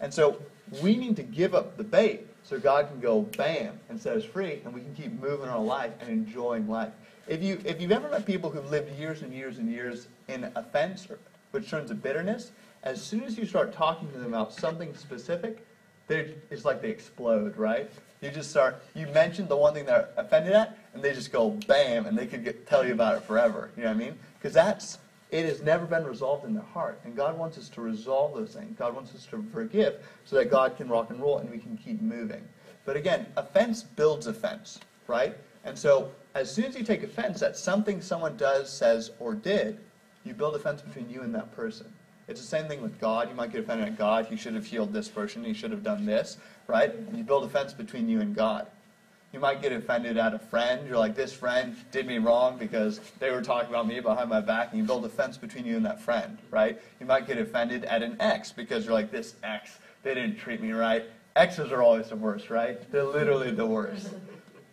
And 0.00 0.12
so 0.12 0.36
we 0.80 0.96
need 0.96 1.16
to 1.16 1.22
give 1.22 1.54
up 1.54 1.76
the 1.76 1.84
bait 1.84 2.26
so 2.44 2.58
God 2.58 2.88
can 2.88 3.00
go 3.00 3.22
bam 3.22 3.78
and 3.88 4.00
set 4.00 4.16
us 4.16 4.24
free, 4.24 4.60
and 4.64 4.74
we 4.74 4.80
can 4.80 4.94
keep 4.94 5.12
moving 5.20 5.48
our 5.48 5.62
life 5.62 5.92
and 6.00 6.10
enjoying 6.10 6.68
life. 6.68 6.92
If 7.28 7.42
you 7.42 7.60
if 7.64 7.80
you've 7.80 7.92
ever 7.92 8.08
met 8.08 8.26
people 8.26 8.50
who've 8.50 8.70
lived 8.70 8.98
years 8.98 9.22
and 9.22 9.32
years 9.32 9.58
and 9.58 9.70
years 9.70 10.08
in 10.28 10.50
offense, 10.56 11.06
which 11.52 11.70
turns 11.70 11.90
to 11.90 11.94
bitterness, 11.94 12.50
as 12.82 13.00
soon 13.00 13.22
as 13.22 13.38
you 13.38 13.46
start 13.46 13.72
talking 13.72 14.10
to 14.10 14.18
them 14.18 14.28
about 14.28 14.52
something 14.52 14.94
specific, 14.94 15.64
it's 16.08 16.64
like 16.64 16.82
they 16.82 16.90
explode, 16.90 17.56
right? 17.56 17.90
You 18.20 18.30
just 18.30 18.50
start. 18.50 18.82
You 18.94 19.06
mentioned 19.08 19.48
the 19.48 19.56
one 19.56 19.72
thing 19.74 19.86
they're 19.86 20.08
offended 20.16 20.52
at, 20.52 20.76
and 20.94 21.02
they 21.02 21.12
just 21.12 21.32
go 21.32 21.50
bam, 21.66 22.06
and 22.06 22.18
they 22.18 22.26
could 22.26 22.44
get, 22.44 22.66
tell 22.66 22.84
you 22.86 22.92
about 22.92 23.16
it 23.16 23.22
forever. 23.22 23.70
You 23.76 23.84
know 23.84 23.88
what 23.90 23.96
I 23.96 23.98
mean? 23.98 24.18
Because 24.38 24.52
that's 24.54 24.98
it 25.32 25.46
has 25.46 25.62
never 25.62 25.86
been 25.86 26.04
resolved 26.04 26.44
in 26.44 26.52
their 26.52 26.62
heart. 26.62 27.00
And 27.04 27.16
God 27.16 27.38
wants 27.38 27.56
us 27.56 27.70
to 27.70 27.80
resolve 27.80 28.34
those 28.34 28.54
things. 28.54 28.78
God 28.78 28.94
wants 28.94 29.14
us 29.14 29.26
to 29.30 29.42
forgive 29.50 29.96
so 30.26 30.36
that 30.36 30.50
God 30.50 30.76
can 30.76 30.88
rock 30.88 31.08
and 31.08 31.20
roll 31.20 31.38
and 31.38 31.50
we 31.50 31.58
can 31.58 31.76
keep 31.76 32.00
moving. 32.02 32.46
But 32.84 32.96
again, 32.96 33.26
offense 33.36 33.82
builds 33.82 34.26
offense, 34.26 34.78
right? 35.06 35.34
And 35.64 35.76
so 35.76 36.12
as 36.34 36.52
soon 36.52 36.66
as 36.66 36.76
you 36.76 36.84
take 36.84 37.02
offense 37.02 37.40
at 37.40 37.56
something 37.56 38.02
someone 38.02 38.36
does, 38.36 38.70
says, 38.70 39.10
or 39.18 39.34
did, 39.34 39.78
you 40.22 40.34
build 40.34 40.54
offense 40.54 40.82
between 40.82 41.08
you 41.08 41.22
and 41.22 41.34
that 41.34 41.50
person. 41.56 41.90
It's 42.28 42.40
the 42.40 42.46
same 42.46 42.68
thing 42.68 42.82
with 42.82 43.00
God. 43.00 43.28
You 43.28 43.34
might 43.34 43.50
get 43.50 43.62
offended 43.62 43.88
at 43.88 43.98
God. 43.98 44.26
He 44.26 44.36
should 44.36 44.54
have 44.54 44.66
healed 44.66 44.92
this 44.92 45.08
person. 45.08 45.42
He 45.42 45.54
should 45.54 45.70
have 45.70 45.82
done 45.82 46.04
this, 46.04 46.36
right? 46.66 46.92
You 47.12 47.24
build 47.24 47.44
offense 47.44 47.72
between 47.72 48.08
you 48.08 48.20
and 48.20 48.34
God. 48.34 48.66
You 49.32 49.40
might 49.40 49.62
get 49.62 49.72
offended 49.72 50.18
at 50.18 50.34
a 50.34 50.38
friend. 50.38 50.86
You're 50.86 50.98
like, 50.98 51.14
this 51.14 51.32
friend 51.32 51.74
did 51.90 52.06
me 52.06 52.18
wrong 52.18 52.58
because 52.58 53.00
they 53.18 53.30
were 53.30 53.40
talking 53.40 53.70
about 53.70 53.86
me 53.86 53.98
behind 53.98 54.28
my 54.28 54.42
back, 54.42 54.68
and 54.70 54.78
you 54.78 54.84
build 54.84 55.06
a 55.06 55.08
fence 55.08 55.38
between 55.38 55.64
you 55.64 55.74
and 55.74 55.86
that 55.86 56.02
friend, 56.02 56.36
right? 56.50 56.78
You 57.00 57.06
might 57.06 57.26
get 57.26 57.38
offended 57.38 57.84
at 57.84 58.02
an 58.02 58.16
ex 58.20 58.52
because 58.52 58.84
you're 58.84 58.92
like, 58.92 59.10
this 59.10 59.34
ex, 59.42 59.78
they 60.02 60.12
didn't 60.12 60.36
treat 60.36 60.60
me 60.60 60.72
right. 60.72 61.04
Exes 61.34 61.72
are 61.72 61.82
always 61.82 62.10
the 62.10 62.16
worst, 62.16 62.50
right? 62.50 62.90
They're 62.92 63.04
literally 63.04 63.50
the 63.50 63.64
worst, 63.64 64.10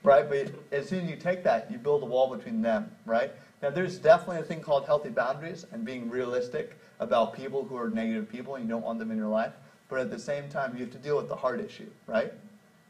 right? 0.04 0.28
But 0.28 0.52
as 0.74 0.90
soon 0.90 1.06
as 1.06 1.10
you 1.10 1.16
take 1.16 1.42
that, 1.46 1.72
you 1.72 1.78
build 1.78 2.04
a 2.04 2.06
wall 2.06 2.36
between 2.36 2.62
them, 2.62 2.92
right? 3.06 3.32
Now, 3.62 3.70
there's 3.70 3.98
definitely 3.98 4.40
a 4.40 4.44
thing 4.44 4.60
called 4.60 4.86
healthy 4.86 5.10
boundaries 5.10 5.66
and 5.72 5.86
being 5.86 6.10
realistic 6.10 6.78
about 7.00 7.34
people 7.34 7.64
who 7.64 7.78
are 7.78 7.90
negative 7.90 8.28
people 8.28 8.56
and 8.56 8.66
you 8.66 8.70
don't 8.70 8.84
want 8.84 9.00
them 9.00 9.10
in 9.10 9.18
your 9.18 9.28
life. 9.28 9.54
But 9.88 10.00
at 10.00 10.12
the 10.12 10.20
same 10.20 10.50
time, 10.50 10.74
you 10.76 10.84
have 10.84 10.92
to 10.92 10.98
deal 10.98 11.16
with 11.16 11.30
the 11.30 11.36
heart 11.36 11.62
issue, 11.62 11.90
right? 12.08 12.34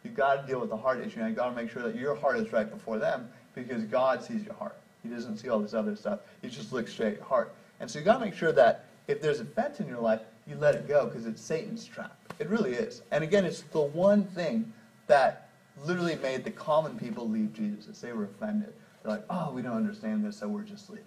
You've 0.04 0.16
got 0.16 0.42
to 0.42 0.48
deal 0.48 0.60
with 0.60 0.70
the 0.70 0.78
heart 0.78 1.00
issue, 1.06 1.26
you've 1.26 1.36
got 1.36 1.50
to 1.50 1.56
make 1.56 1.70
sure 1.70 1.84
that 1.84 1.96
your 1.96 2.16
heart 2.16 2.38
is 2.38 2.52
right 2.54 2.70
before 2.70 2.98
them 2.98 3.30
because 3.54 3.84
God 3.84 4.24
sees 4.24 4.44
your 4.44 4.54
heart. 4.54 4.78
He 5.04 5.10
doesn't 5.10 5.38
see 5.38 5.50
all 5.50 5.60
this 5.60 5.74
other 5.74 5.96
stuff. 5.96 6.20
He 6.42 6.50
just 6.50 6.72
looks 6.72 6.92
straight 6.92 7.14
at 7.14 7.16
your 7.18 7.26
heart. 7.26 7.54
And 7.80 7.90
so 7.90 8.00
you've 8.00 8.06
got 8.06 8.20
to 8.20 8.26
make 8.26 8.34
sure 8.34 8.52
that 8.54 8.86
if 9.08 9.22
there's 9.22 9.40
a 9.40 9.44
offense 9.44 9.80
in 9.80 9.88
your 9.88 10.00
life, 10.00 10.22
you 10.46 10.56
let 10.56 10.76
it 10.76 10.88
go 10.88 11.06
because 11.06 11.26
it's 11.26 11.42
Satan's 11.42 11.86
trap. 11.86 12.16
It 12.40 12.48
really 12.48 12.74
is. 12.74 13.02
And 13.12 13.24
again, 13.24 13.46
it's 13.46 13.62
the 13.72 13.82
one 13.82 14.24
thing 14.26 14.72
that 15.08 15.50
literally 15.84 16.16
made 16.18 16.44
the 16.44 16.52
common 16.52 16.98
people 16.98 17.28
leave 17.28 17.54
Jesus. 17.54 18.00
They 18.02 18.12
were 18.12 18.26
offended. 18.26 18.74
They're 19.04 19.14
like, 19.14 19.26
oh, 19.30 19.52
we 19.52 19.62
don't 19.62 19.78
understand 19.78 20.24
this, 20.24 20.38
so 20.38 20.48
we're 20.48 20.64
just 20.64 20.90
leaving. 20.90 21.06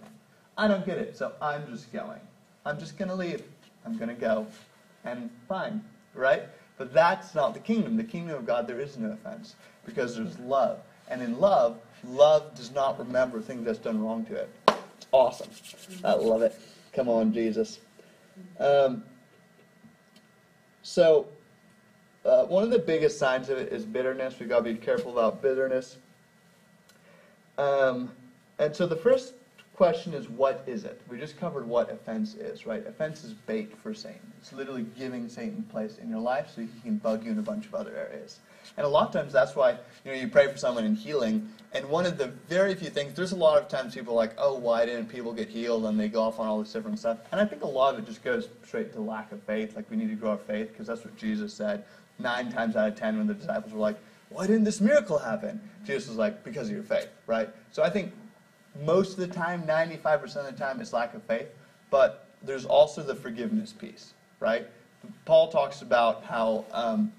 I 0.57 0.67
don't 0.67 0.85
get 0.85 0.97
it, 0.97 1.15
so 1.17 1.33
I'm 1.41 1.67
just 1.67 1.91
going. 1.91 2.19
I'm 2.65 2.79
just 2.79 2.97
going 2.97 3.09
to 3.09 3.15
leave. 3.15 3.43
I'm 3.85 3.97
going 3.97 4.09
to 4.09 4.15
go. 4.15 4.47
And 5.05 5.29
fine, 5.47 5.83
right? 6.13 6.43
But 6.83 6.93
that's 6.93 7.33
not 7.33 7.53
the 7.53 7.61
kingdom. 7.61 7.95
The 7.95 8.03
kingdom 8.03 8.35
of 8.35 8.45
God, 8.45 8.67
there 8.67 8.81
is 8.81 8.97
no 8.97 9.13
offense 9.13 9.55
because 9.85 10.17
there's 10.17 10.37
love. 10.39 10.79
And 11.07 11.21
in 11.21 11.39
love, 11.39 11.79
love 12.03 12.53
does 12.55 12.71
not 12.71 12.99
remember 12.99 13.39
things 13.39 13.63
that's 13.63 13.79
done 13.79 14.03
wrong 14.03 14.25
to 14.25 14.35
it. 14.35 14.49
It's 14.97 15.07
awesome. 15.13 15.49
I 16.03 16.15
love 16.15 16.41
it. 16.41 16.59
Come 16.91 17.07
on, 17.07 17.31
Jesus. 17.31 17.79
Um, 18.59 19.05
so, 20.81 21.27
uh, 22.25 22.43
one 22.47 22.63
of 22.63 22.69
the 22.69 22.79
biggest 22.79 23.17
signs 23.17 23.47
of 23.47 23.57
it 23.57 23.71
is 23.71 23.85
bitterness. 23.85 24.37
We've 24.37 24.49
got 24.49 24.65
to 24.65 24.73
be 24.73 24.75
careful 24.75 25.17
about 25.17 25.41
bitterness. 25.41 25.99
Um, 27.57 28.11
and 28.59 28.75
so 28.75 28.87
the 28.87 28.97
first 28.97 29.35
question 29.75 30.13
is, 30.13 30.29
what 30.29 30.63
is 30.67 30.83
it? 30.83 31.01
We 31.09 31.17
just 31.17 31.39
covered 31.39 31.67
what 31.67 31.91
offense 31.91 32.35
is, 32.35 32.65
right? 32.65 32.85
Offense 32.85 33.23
is 33.23 33.33
bait 33.33 33.75
for 33.81 33.93
Satan. 33.93 34.31
It's 34.39 34.53
literally 34.53 34.85
giving 34.97 35.27
Satan 35.27 35.63
place 35.63 35.97
in 35.97 36.09
your 36.09 36.19
life 36.19 36.51
so 36.55 36.61
he 36.61 36.67
can 36.83 36.97
bug 36.97 37.25
you 37.25 37.31
in 37.31 37.39
a 37.39 37.43
bunch 37.43 37.65
of 37.65 37.73
other 37.73 37.95
areas. 37.95 38.39
And 38.77 38.85
a 38.85 38.89
lot 38.89 39.07
of 39.07 39.13
times 39.13 39.33
that's 39.33 39.55
why 39.55 39.71
you 40.05 40.11
know 40.11 40.13
you 40.13 40.27
pray 40.27 40.47
for 40.47 40.57
someone 40.57 40.85
in 40.85 40.95
healing, 40.95 41.49
and 41.73 41.89
one 41.89 42.05
of 42.05 42.17
the 42.17 42.27
very 42.47 42.75
few 42.75 42.89
things 42.89 43.13
there's 43.13 43.31
a 43.31 43.35
lot 43.35 43.61
of 43.61 43.67
times 43.67 43.95
people 43.95 44.13
are 44.13 44.17
like, 44.17 44.35
oh, 44.37 44.55
why 44.55 44.85
didn't 44.85 45.07
people 45.07 45.33
get 45.33 45.49
healed? 45.49 45.85
And 45.85 45.99
they 45.99 46.07
go 46.07 46.21
off 46.21 46.39
on 46.39 46.47
all 46.47 46.59
this 46.59 46.71
different 46.71 46.99
stuff. 46.99 47.17
And 47.31 47.41
I 47.41 47.45
think 47.45 47.63
a 47.63 47.67
lot 47.67 47.95
of 47.95 47.99
it 47.99 48.05
just 48.05 48.23
goes 48.23 48.49
straight 48.65 48.93
to 48.93 49.01
lack 49.01 49.31
of 49.31 49.41
faith. 49.43 49.75
Like 49.75 49.89
we 49.89 49.97
need 49.97 50.09
to 50.09 50.15
grow 50.15 50.31
our 50.31 50.37
faith 50.37 50.69
because 50.69 50.87
that's 50.87 51.03
what 51.03 51.17
Jesus 51.17 51.53
said. 51.53 51.83
Nine 52.19 52.51
times 52.51 52.75
out 52.75 52.89
of 52.89 52.95
ten, 52.95 53.17
when 53.17 53.27
the 53.27 53.33
disciples 53.33 53.73
were 53.73 53.79
like, 53.79 53.97
why 54.29 54.47
didn't 54.47 54.63
this 54.63 54.81
miracle 54.81 55.17
happen? 55.17 55.59
Jesus 55.85 56.09
was 56.09 56.17
like, 56.17 56.43
because 56.43 56.67
of 56.67 56.73
your 56.73 56.83
faith, 56.83 57.09
right? 57.27 57.49
So 57.71 57.83
I 57.83 57.89
think 57.89 58.13
most 58.81 59.13
of 59.13 59.17
the 59.17 59.27
time, 59.27 59.63
95% 59.63 60.35
of 60.35 60.45
the 60.45 60.51
time, 60.51 60.79
it's 60.79 60.93
lack 60.93 61.13
of 61.13 61.23
faith. 61.23 61.47
But 61.89 62.25
there's 62.41 62.65
also 62.65 63.03
the 63.03 63.15
forgiveness 63.15 63.71
piece, 63.71 64.13
right? 64.39 64.67
Paul 65.25 65.49
talks 65.49 65.81
about 65.81 66.23
how 66.23 66.65
um, 66.71 67.11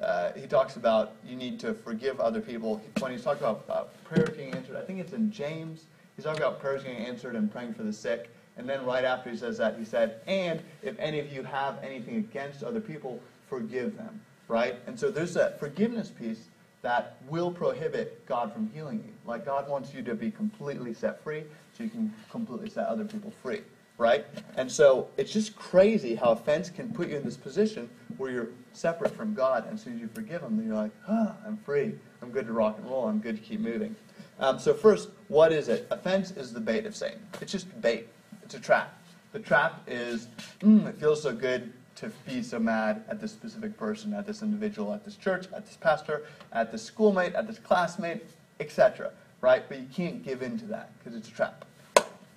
uh, 0.00 0.32
he 0.32 0.46
talks 0.46 0.76
about 0.76 1.12
you 1.26 1.36
need 1.36 1.58
to 1.60 1.74
forgive 1.74 2.20
other 2.20 2.40
people. 2.40 2.80
When 3.00 3.12
he's 3.12 3.24
talking 3.24 3.42
about 3.42 3.64
uh, 3.68 3.84
prayers 4.04 4.36
being 4.36 4.54
answered, 4.54 4.76
I 4.76 4.82
think 4.82 5.00
it's 5.00 5.12
in 5.12 5.30
James. 5.30 5.84
He's 6.16 6.24
talking 6.24 6.42
about 6.42 6.60
prayers 6.60 6.84
being 6.84 6.96
answered 6.96 7.34
and 7.34 7.50
praying 7.50 7.74
for 7.74 7.82
the 7.82 7.92
sick. 7.92 8.30
And 8.56 8.68
then 8.68 8.84
right 8.84 9.04
after 9.04 9.30
he 9.30 9.36
says 9.36 9.58
that, 9.58 9.78
he 9.78 9.84
said, 9.84 10.20
and 10.26 10.62
if 10.82 10.98
any 10.98 11.18
of 11.18 11.32
you 11.32 11.42
have 11.42 11.82
anything 11.82 12.16
against 12.16 12.62
other 12.62 12.80
people, 12.80 13.20
forgive 13.48 13.96
them, 13.96 14.20
right? 14.48 14.76
And 14.86 14.98
so 14.98 15.10
there's 15.10 15.34
that 15.34 15.58
forgiveness 15.58 16.10
piece 16.10 16.48
that 16.82 17.16
will 17.28 17.50
prohibit 17.50 18.24
God 18.26 18.52
from 18.52 18.70
healing 18.72 19.02
you. 19.06 19.12
Like 19.26 19.44
God 19.44 19.68
wants 19.68 19.92
you 19.92 20.02
to 20.02 20.14
be 20.14 20.30
completely 20.30 20.94
set 20.94 21.22
free 21.22 21.44
so 21.76 21.84
you 21.84 21.90
can 21.90 22.12
completely 22.30 22.70
set 22.70 22.86
other 22.86 23.04
people 23.04 23.32
free, 23.42 23.60
right? 23.98 24.24
And 24.56 24.70
so 24.70 25.08
it's 25.16 25.32
just 25.32 25.56
crazy 25.56 26.14
how 26.14 26.30
offense 26.30 26.70
can 26.70 26.92
put 26.92 27.08
you 27.08 27.16
in 27.16 27.24
this 27.24 27.36
position 27.36 27.88
where 28.16 28.30
you're 28.30 28.48
separate 28.72 29.14
from 29.14 29.34
God. 29.34 29.64
And 29.66 29.74
as 29.74 29.82
soon 29.82 29.94
as 29.94 30.00
you 30.00 30.08
forgive 30.08 30.42
Him, 30.42 30.56
then 30.56 30.66
you're 30.66 30.76
like, 30.76 30.92
ah, 31.08 31.36
I'm 31.46 31.58
free. 31.58 31.94
I'm 32.22 32.30
good 32.30 32.46
to 32.46 32.52
rock 32.52 32.78
and 32.78 32.88
roll. 32.88 33.06
I'm 33.06 33.18
good 33.18 33.36
to 33.36 33.42
keep 33.42 33.60
moving. 33.60 33.94
Um, 34.38 34.58
so, 34.58 34.72
first, 34.72 35.10
what 35.28 35.52
is 35.52 35.68
it? 35.68 35.86
Offense 35.90 36.30
is 36.30 36.52
the 36.52 36.60
bait 36.60 36.86
of 36.86 36.96
Satan. 36.96 37.20
It's 37.42 37.52
just 37.52 37.80
bait, 37.82 38.08
it's 38.42 38.54
a 38.54 38.60
trap. 38.60 38.96
The 39.32 39.38
trap 39.38 39.82
is, 39.86 40.28
mm, 40.60 40.88
it 40.88 40.98
feels 40.98 41.22
so 41.22 41.32
good 41.32 41.72
to 42.00 42.10
be 42.26 42.42
so 42.42 42.58
mad 42.58 43.04
at 43.08 43.20
this 43.20 43.30
specific 43.30 43.76
person, 43.76 44.14
at 44.14 44.26
this 44.26 44.42
individual, 44.42 44.92
at 44.92 45.04
this 45.04 45.16
church, 45.16 45.46
at 45.54 45.66
this 45.66 45.76
pastor, 45.76 46.24
at 46.52 46.72
this 46.72 46.82
schoolmate, 46.82 47.34
at 47.34 47.46
this 47.46 47.58
classmate, 47.58 48.24
etc. 48.58 49.12
Right? 49.40 49.62
But 49.68 49.80
you 49.80 49.86
can't 49.94 50.22
give 50.22 50.42
in 50.42 50.58
to 50.58 50.64
that 50.66 50.92
because 50.98 51.16
it's 51.16 51.28
a 51.28 51.32
trap. 51.32 51.64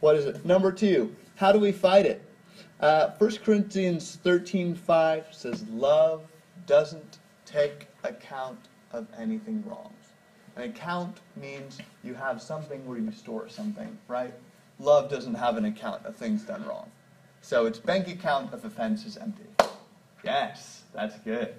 What 0.02 0.18
is 0.18 0.26
it? 0.26 0.46
Number 0.46 0.72
two, 0.72 1.16
how 1.36 1.52
do 1.52 1.60
we 1.60 1.72
fight 1.72 2.06
it? 2.06 2.22
Uh, 2.82 3.12
1 3.18 3.38
Corinthians 3.38 4.20
13.5 4.26 5.34
says, 5.34 5.64
Love 5.70 6.24
doesn't 6.66 7.20
take 7.46 7.88
account 8.04 8.60
of 8.92 9.08
anything 9.18 9.64
wrong. 9.66 9.94
An 10.56 10.64
account 10.64 11.20
means 11.36 11.80
you 12.04 12.14
have 12.14 12.42
something 12.42 12.86
where 12.86 12.98
you 12.98 13.12
store 13.12 13.48
something, 13.50 13.98
right? 14.08 14.34
Love 14.80 15.10
doesn't 15.10 15.36
have 15.36 15.58
an 15.58 15.66
account 15.66 16.06
of 16.06 16.16
things 16.16 16.44
done 16.44 16.66
wrong. 16.66 16.92
So 17.44 17.66
its 17.66 17.78
bank 17.78 18.08
account 18.08 18.54
of 18.54 18.64
offense 18.64 19.06
is 19.06 19.18
empty. 19.18 19.44
Yes, 20.24 20.84
that's 20.94 21.20
good. 21.20 21.54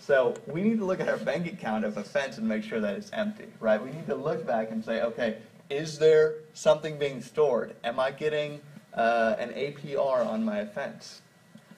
So 0.00 0.34
we 0.48 0.62
need 0.62 0.78
to 0.78 0.84
look 0.84 0.98
at 0.98 1.08
our 1.08 1.16
bank 1.16 1.46
account 1.46 1.84
of 1.84 1.96
offense 1.96 2.38
and 2.38 2.48
make 2.48 2.64
sure 2.64 2.80
that 2.80 2.96
it's 2.96 3.08
empty, 3.12 3.46
right? 3.60 3.80
We 3.80 3.92
need 3.92 4.06
to 4.06 4.16
look 4.16 4.44
back 4.44 4.72
and 4.72 4.84
say, 4.84 5.02
okay, 5.02 5.38
is 5.70 5.96
there 6.00 6.34
something 6.54 6.98
being 6.98 7.22
stored? 7.22 7.76
Am 7.84 8.00
I 8.00 8.10
getting 8.10 8.60
uh, 8.92 9.36
an 9.38 9.50
APR 9.50 10.26
on 10.26 10.44
my 10.44 10.58
offense, 10.58 11.22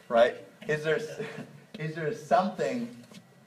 right? 0.08 0.36
Is 0.66 0.82
there 0.82 0.98
is 1.78 1.94
there 1.94 2.14
something 2.14 2.96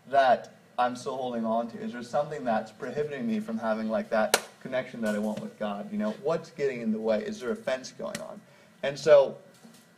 that 0.09 0.57
I'm 0.77 0.95
still 0.95 1.17
holding 1.17 1.43
on 1.43 1.71
to? 1.71 1.81
Is 1.81 1.91
there 1.93 2.03
something 2.03 2.43
that's 2.43 2.71
prohibiting 2.71 3.25
me 3.25 3.39
from 3.39 3.57
having 3.57 3.89
like 3.89 4.11
that 4.11 4.47
connection 4.61 5.01
that 5.01 5.15
I 5.15 5.19
want 5.19 5.41
with 5.41 5.57
God? 5.57 5.91
You 5.91 5.97
know, 5.97 6.11
what's 6.21 6.51
getting 6.51 6.81
in 6.81 6.91
the 6.91 6.99
way? 6.99 7.23
Is 7.23 7.39
there 7.39 7.49
offense 7.49 7.91
going 7.91 8.19
on? 8.19 8.39
And 8.83 8.99
so 8.99 9.37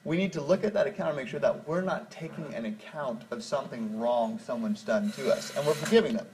we 0.07 0.15
need 0.15 0.31
to 0.31 0.39
look 0.39 0.63
at 0.63 0.73
that 0.73 0.87
account 0.87 1.09
and 1.09 1.17
make 1.17 1.27
sure 1.27 1.41
that 1.41 1.67
we're 1.67 1.81
not 1.81 2.09
taking 2.09 2.53
an 2.53 2.63
account 2.63 3.23
of 3.29 3.43
something 3.43 3.99
wrong 3.99 4.39
someone's 4.39 4.81
done 4.81 5.11
to 5.11 5.29
us, 5.29 5.53
and 5.57 5.67
we're 5.67 5.73
forgiving 5.73 6.15
them. 6.15 6.27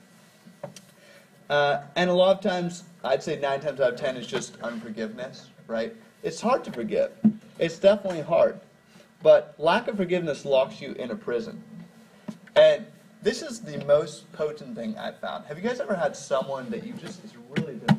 Uh, 1.50 1.82
and 1.96 2.08
a 2.08 2.14
lot 2.14 2.38
of 2.38 2.44
times, 2.44 2.84
I'd 3.04 3.24
say 3.24 3.40
nine 3.40 3.62
times 3.62 3.82
out 3.82 3.94
of 3.94 4.00
ten 4.00 4.16
is 4.16 4.28
just 4.28 4.62
unforgiveness, 4.62 5.48
right? 5.66 5.92
It's 6.22 6.40
hard 6.40 6.64
to 6.66 6.72
forgive. 6.72 7.14
It's 7.58 7.80
definitely 7.80 8.22
hard. 8.22 8.60
But 9.24 9.56
lack 9.58 9.88
of 9.88 9.98
forgiveness 9.98 10.46
locks 10.46 10.80
you 10.80 10.92
in 10.94 11.10
a 11.10 11.16
prison. 11.16 11.64
And 12.56 12.86
this 13.24 13.42
is 13.42 13.60
the 13.60 13.84
most 13.86 14.32
potent 14.34 14.76
thing 14.76 14.96
I've 15.00 15.18
found. 15.18 15.46
Have 15.46 15.58
you 15.58 15.68
guys 15.68 15.80
ever 15.80 15.96
had 15.96 16.16
someone 16.16 16.70
that 16.70 16.86
you 16.86 16.94
just, 16.94 17.24
it's 17.24 17.34
really 17.50 17.78
them? 17.78 17.93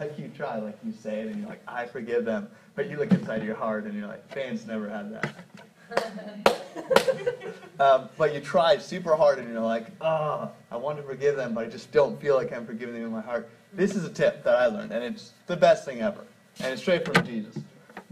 Like 0.00 0.18
you 0.18 0.32
try, 0.34 0.56
like 0.58 0.78
you 0.82 0.92
say 0.92 1.20
it, 1.20 1.26
and 1.26 1.40
you're 1.40 1.48
like, 1.48 1.62
I 1.68 1.84
forgive 1.84 2.24
them. 2.24 2.48
But 2.74 2.88
you 2.88 2.96
look 2.96 3.12
inside 3.12 3.44
your 3.44 3.54
heart 3.54 3.84
and 3.84 3.92
you're 3.92 4.08
like, 4.08 4.26
fans 4.32 4.66
never 4.66 4.88
had 4.88 5.12
that. 5.12 5.34
um, 7.80 8.08
but 8.16 8.32
you 8.32 8.40
try 8.40 8.78
super 8.78 9.14
hard 9.14 9.38
and 9.38 9.52
you're 9.52 9.60
like, 9.60 9.88
oh, 10.00 10.50
I 10.70 10.76
want 10.78 10.96
to 10.96 11.02
forgive 11.02 11.36
them, 11.36 11.52
but 11.52 11.66
I 11.66 11.68
just 11.68 11.92
don't 11.92 12.18
feel 12.18 12.34
like 12.34 12.50
I'm 12.50 12.64
forgiving 12.64 12.94
them 12.94 13.04
in 13.04 13.12
my 13.12 13.20
heart. 13.20 13.50
This 13.74 13.94
is 13.94 14.04
a 14.04 14.08
tip 14.08 14.42
that 14.44 14.56
I 14.56 14.66
learned, 14.66 14.90
and 14.90 15.04
it's 15.04 15.32
the 15.46 15.56
best 15.56 15.84
thing 15.84 16.00
ever. 16.00 16.24
And 16.60 16.72
it's 16.72 16.80
straight 16.80 17.04
from 17.04 17.22
Jesus. 17.26 17.58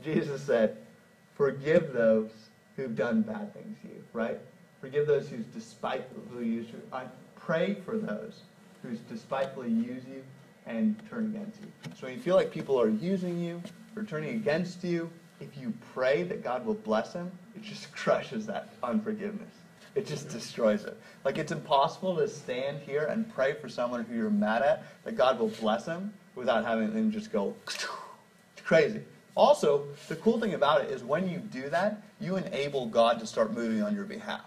Jesus 0.02 0.42
said, 0.42 0.76
Forgive 1.36 1.94
those 1.94 2.30
who've 2.76 2.94
done 2.94 3.22
bad 3.22 3.54
things 3.54 3.78
to 3.82 3.88
you, 3.88 4.04
right? 4.12 4.38
Forgive 4.82 5.06
those 5.06 5.28
who 5.28 5.38
despitefully 5.54 6.46
use 6.46 6.66
you. 6.68 6.82
I 6.92 7.04
pray 7.34 7.78
for 7.86 7.96
those 7.96 8.40
who 8.82 8.90
despitefully 9.08 9.70
use 9.70 10.02
you 10.06 10.22
and 10.68 10.96
turn 11.08 11.26
against 11.26 11.60
you. 11.60 11.68
So 11.98 12.06
when 12.06 12.14
you 12.14 12.20
feel 12.20 12.36
like 12.36 12.52
people 12.52 12.80
are 12.80 12.88
using 12.88 13.40
you 13.40 13.62
or 13.96 14.04
turning 14.04 14.36
against 14.36 14.84
you, 14.84 15.10
if 15.40 15.56
you 15.56 15.72
pray 15.94 16.22
that 16.24 16.44
God 16.44 16.64
will 16.66 16.74
bless 16.74 17.12
them, 17.12 17.30
it 17.56 17.62
just 17.62 17.92
crushes 17.94 18.46
that 18.46 18.68
unforgiveness. 18.82 19.54
It 19.94 20.06
just 20.06 20.28
destroys 20.28 20.84
it. 20.84 20.96
Like 21.24 21.38
it's 21.38 21.50
impossible 21.50 22.16
to 22.16 22.28
stand 22.28 22.80
here 22.80 23.04
and 23.04 23.32
pray 23.34 23.54
for 23.54 23.68
someone 23.68 24.04
who 24.04 24.14
you're 24.14 24.30
mad 24.30 24.62
at 24.62 24.84
that 25.04 25.16
God 25.16 25.40
will 25.40 25.48
bless 25.48 25.84
them 25.84 26.12
without 26.34 26.64
having 26.64 26.92
them 26.92 27.10
just 27.10 27.32
go 27.32 27.54
crazy. 28.64 29.02
Also, 29.34 29.86
the 30.08 30.16
cool 30.16 30.38
thing 30.40 30.54
about 30.54 30.82
it 30.82 30.90
is 30.90 31.02
when 31.02 31.28
you 31.28 31.38
do 31.38 31.68
that, 31.70 32.02
you 32.20 32.36
enable 32.36 32.86
God 32.86 33.20
to 33.20 33.26
start 33.26 33.54
moving 33.54 33.82
on 33.82 33.94
your 33.94 34.04
behalf, 34.04 34.44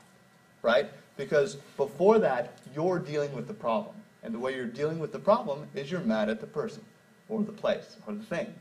right? 0.61 0.89
Because 1.15 1.55
before 1.77 2.19
that, 2.19 2.57
you're 2.75 2.99
dealing 2.99 3.33
with 3.33 3.47
the 3.47 3.53
problem. 3.53 3.95
And 4.23 4.33
the 4.33 4.39
way 4.39 4.55
you're 4.55 4.65
dealing 4.65 4.99
with 4.99 5.11
the 5.11 5.19
problem 5.19 5.67
is 5.73 5.91
you're 5.91 6.01
mad 6.01 6.29
at 6.29 6.39
the 6.39 6.47
person, 6.47 6.83
or 7.29 7.41
the 7.43 7.51
place, 7.51 7.97
or 8.07 8.13
the 8.13 8.23
thing, 8.23 8.53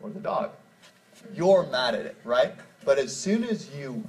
or 0.00 0.10
the 0.10 0.20
dog. 0.20 0.50
You're 1.34 1.66
mad 1.66 1.94
at 1.94 2.06
it, 2.06 2.16
right? 2.24 2.54
But 2.84 2.98
as 2.98 3.14
soon 3.16 3.44
as 3.44 3.74
you 3.74 4.04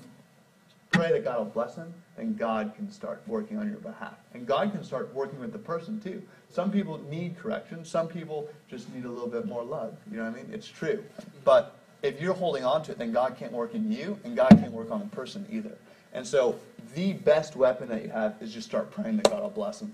pray 0.92 1.12
that 1.12 1.24
God 1.24 1.38
will 1.40 1.46
bless 1.46 1.76
them, 1.76 1.94
then 2.18 2.36
God 2.36 2.74
can 2.76 2.90
start 2.92 3.22
working 3.28 3.58
on 3.58 3.70
your 3.70 3.80
behalf. 3.80 4.16
And 4.34 4.48
God 4.48 4.72
can 4.72 4.84
start 4.84 5.14
working 5.14 5.40
with 5.40 5.52
the 5.52 5.60
person 5.60 6.00
too. 6.00 6.22
Some 6.50 6.72
people 6.72 7.00
need 7.10 7.38
correction. 7.38 7.84
Some 7.84 8.08
people 8.08 8.48
just 8.70 8.94
need 8.94 9.06
a 9.06 9.10
little 9.10 9.28
bit 9.28 9.46
more 9.46 9.64
love. 9.64 9.98
You 10.10 10.18
know 10.18 10.24
what 10.24 10.34
I 10.34 10.36
mean? 10.38 10.50
It's 10.54 10.68
true. 10.68 11.04
But 11.44 11.76
if 12.02 12.22
you're 12.22 12.34
holding 12.34 12.64
on 12.64 12.84
to 12.84 12.92
it, 12.92 12.98
then 12.98 13.12
God 13.12 13.36
can't 13.38 13.52
work 13.52 13.74
in 13.74 13.92
you, 13.92 14.18
and 14.24 14.36
God 14.36 14.50
can't 14.52 14.72
work 14.72 14.92
on 14.92 15.00
the 15.00 15.08
person 15.08 15.46
either. 15.52 15.78
And 16.14 16.26
so 16.26 16.58
the 16.94 17.14
best 17.14 17.56
weapon 17.56 17.90
that 17.90 18.04
you 18.04 18.10
have 18.10 18.36
is 18.40 18.54
just 18.54 18.68
start 18.68 18.92
praying 18.92 19.18
that 19.18 19.30
God 19.30 19.42
will 19.42 19.50
bless 19.50 19.80
them. 19.80 19.94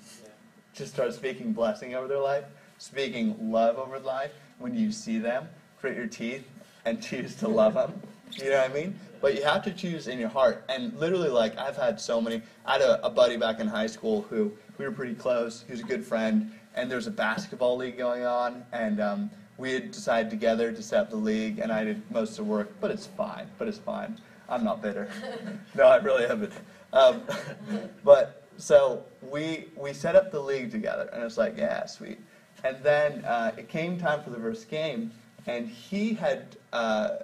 Just 0.74 0.94
start 0.94 1.14
speaking 1.14 1.54
blessing 1.54 1.96
over 1.96 2.08
their 2.08 2.20
life, 2.20 2.46
speaking 2.78 3.36
love 3.52 3.78
over 3.78 4.00
life. 4.00 4.32
When 4.60 4.76
you 4.76 4.92
see 4.92 5.18
them, 5.18 5.50
grit 5.82 5.98
your 5.98 6.08
teeth 6.08 6.48
and 6.86 7.02
choose 7.10 7.36
to 7.36 7.48
love 7.48 7.74
them. 7.74 8.02
You 8.38 8.50
know 8.50 8.62
what 8.62 8.72
I 8.72 8.74
mean? 8.74 9.00
But 9.20 9.36
you 9.36 9.44
have 9.44 9.64
to 9.64 9.72
choose 9.72 10.08
in 10.08 10.18
your 10.18 10.30
heart. 10.30 10.64
And 10.70 10.98
literally, 10.98 11.30
like, 11.30 11.58
I've 11.58 11.76
had 11.76 12.00
so 12.00 12.22
many. 12.22 12.42
I 12.66 12.74
had 12.74 12.82
a, 12.82 13.06
a 13.06 13.10
buddy 13.10 13.36
back 13.36 13.60
in 13.60 13.68
high 13.68 13.88
school 13.88 14.22
who 14.30 14.52
we 14.78 14.86
were 14.86 14.92
pretty 14.92 15.14
close. 15.14 15.64
He 15.68 15.74
was 15.74 15.82
a 15.82 15.86
good 15.86 16.06
friend, 16.06 16.52
and 16.76 16.90
there 16.90 16.96
was 16.96 17.08
a 17.08 17.12
basketball 17.12 17.76
league 17.78 17.98
going 17.98 18.26
on, 18.26 18.66
and 18.72 19.02
um, 19.02 19.30
we 19.58 19.74
had 19.74 19.92
decided 19.92 20.30
together 20.30 20.72
to 20.72 20.82
set 20.82 21.02
up 21.02 21.10
the 21.10 21.18
league, 21.18 21.60
and 21.60 21.72
I 21.72 21.84
did 21.84 22.10
most 22.10 22.32
of 22.32 22.38
the 22.38 22.44
work. 22.46 22.74
But 22.80 22.92
it's 22.92 23.06
fine. 23.06 23.48
But 23.58 23.68
it's 23.68 23.78
fine. 23.78 24.18
I'm 24.50 24.64
not 24.64 24.82
bitter. 24.82 25.10
no, 25.76 25.84
I 25.84 25.98
really 25.98 26.26
haven't. 26.26 26.54
Um, 26.94 27.22
but 28.04 28.41
so 28.58 29.04
we 29.22 29.66
we 29.76 29.94
set 29.94 30.16
up 30.16 30.32
the 30.32 30.40
league 30.40 30.72
together, 30.72 31.10
and 31.14 31.24
it's 31.24 31.38
like, 31.38 31.58
yeah, 31.58 31.86
sweet. 31.86 32.20
And 32.64 32.78
then 32.84 33.26
uh, 33.26 33.52
it 33.58 33.70
came 33.70 33.98
time 33.98 34.24
for 34.24 34.30
the 34.30 34.40
first 34.40 34.70
game, 34.70 35.12
and 35.48 35.68
he 35.68 36.14
had. 36.14 36.58
Uh, 36.72 37.18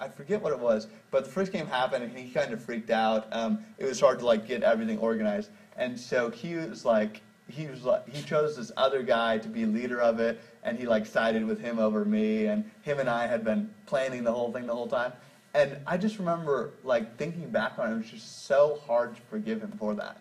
I 0.00 0.08
forget 0.08 0.40
what 0.40 0.52
it 0.52 0.60
was, 0.60 0.86
but 1.10 1.24
the 1.24 1.30
first 1.30 1.50
game 1.50 1.66
happened 1.66 2.04
and 2.04 2.16
he 2.16 2.30
kind 2.30 2.52
of 2.52 2.62
freaked 2.62 2.90
out. 2.90 3.26
Um, 3.32 3.64
it 3.78 3.84
was 3.84 3.98
hard 3.98 4.20
to 4.20 4.26
like 4.26 4.46
get 4.46 4.62
everything 4.62 4.98
organized, 4.98 5.50
and 5.76 5.98
so 5.98 6.30
he 6.30 6.54
was 6.54 6.84
like, 6.84 7.20
he 7.48 7.66
was 7.66 7.82
like, 7.82 8.08
he 8.08 8.22
chose 8.22 8.56
this 8.56 8.70
other 8.76 9.02
guy 9.02 9.38
to 9.38 9.48
be 9.48 9.66
leader 9.66 10.00
of 10.00 10.20
it, 10.20 10.40
and 10.62 10.78
he 10.78 10.86
like 10.86 11.04
sided 11.04 11.44
with 11.44 11.60
him 11.60 11.78
over 11.78 12.04
me, 12.04 12.46
and 12.46 12.70
him 12.82 13.00
and 13.00 13.10
I 13.10 13.26
had 13.26 13.44
been 13.44 13.70
planning 13.86 14.22
the 14.22 14.32
whole 14.32 14.52
thing 14.52 14.66
the 14.66 14.74
whole 14.74 14.86
time. 14.86 15.12
And 15.54 15.78
I 15.86 15.96
just 15.96 16.18
remember 16.18 16.74
like 16.84 17.16
thinking 17.16 17.50
back 17.50 17.78
on 17.78 17.90
it, 17.90 17.94
it 17.94 17.98
was 17.98 18.10
just 18.10 18.46
so 18.46 18.80
hard 18.86 19.16
to 19.16 19.22
forgive 19.22 19.60
him 19.60 19.72
for 19.78 19.94
that. 19.94 20.20